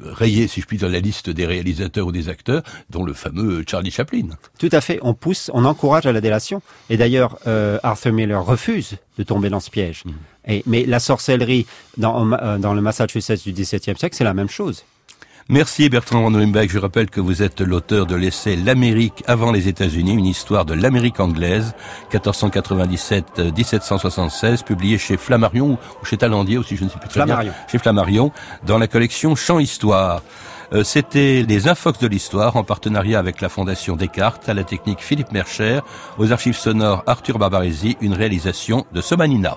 rayés, 0.03 0.47
si 0.47 0.61
je 0.61 0.66
puis 0.66 0.77
dire, 0.77 0.88
la 0.88 1.01
liste 1.01 1.31
des 1.31 1.47
réalisateurs 1.47 2.07
ou 2.07 2.12
des 2.12 2.29
acteurs, 2.29 2.62
dont 2.90 3.05
le 3.05 3.12
fameux 3.12 3.64
Charlie 3.68 3.90
Chaplin. 3.90 4.29
Tout 4.59 4.68
à 4.73 4.81
fait, 4.81 4.99
on 5.03 5.14
pousse, 5.14 5.51
on 5.55 5.64
encourage 5.64 6.07
à 6.07 6.12
la 6.12 6.21
délation. 6.21 6.62
Et 6.90 6.97
d'ailleurs, 6.97 7.38
Arthur 7.83 8.12
Miller 8.12 8.44
refuse 8.44 8.97
de 9.18 9.23
tomber 9.25 9.51
dans 9.51 9.61
ce 9.61 9.71
piège. 9.71 10.05
Mmh. 10.05 10.11
Et, 10.49 10.62
mais 10.66 10.85
la 10.87 11.01
sorcellerie 11.01 11.66
dans, 11.97 12.27
dans 12.59 12.75
le 12.75 12.81
Massachusetts 12.81 13.44
du 13.44 13.53
XVIIe 13.53 13.97
siècle, 13.97 14.16
c'est 14.16 14.25
la 14.25 14.35
même 14.35 14.49
chose. 14.49 14.85
Merci 15.50 15.88
Bertrand 15.88 16.20
Van 16.20 16.30
Je 16.30 16.78
rappelle 16.78 17.08
que 17.08 17.22
vous 17.22 17.42
êtes 17.42 17.62
l'auteur 17.62 18.04
de 18.04 18.14
l'essai 18.14 18.54
L'Amérique 18.54 19.24
avant 19.26 19.50
les 19.50 19.66
États-Unis, 19.66 20.12
une 20.12 20.26
histoire 20.26 20.66
de 20.66 20.74
l'Amérique 20.74 21.20
anglaise, 21.20 21.74
1497-1776, 22.12 24.62
publié 24.62 24.98
chez 24.98 25.16
Flammarion 25.16 25.78
ou 26.02 26.04
chez 26.04 26.18
Talandier 26.18 26.58
aussi, 26.58 26.76
je 26.76 26.84
ne 26.84 26.90
sais 26.90 26.98
plus 26.98 27.08
très 27.08 27.20
Flammarion. 27.20 27.52
bien. 27.52 27.61
Chez 27.66 27.78
Flammarion, 27.78 28.30
dans 28.66 28.76
la 28.76 28.88
collection 28.88 29.34
Champ 29.37 29.58
Histoire. 29.58 30.20
Euh, 30.74 30.84
c'était 30.84 31.46
les 31.48 31.66
Infox 31.66 31.98
de 31.98 32.08
l'Histoire 32.08 32.56
en 32.56 32.64
partenariat 32.64 33.18
avec 33.18 33.40
la 33.40 33.48
Fondation 33.48 33.96
Descartes, 33.96 34.50
à 34.50 34.54
la 34.54 34.64
technique 34.64 35.00
Philippe 35.00 35.32
Mercher, 35.32 35.80
aux 36.18 36.30
archives 36.30 36.58
sonores 36.58 37.04
Arthur 37.06 37.38
Barbaresi, 37.38 37.96
une 38.02 38.12
réalisation 38.12 38.84
de 38.92 39.00
Somanina. 39.00 39.56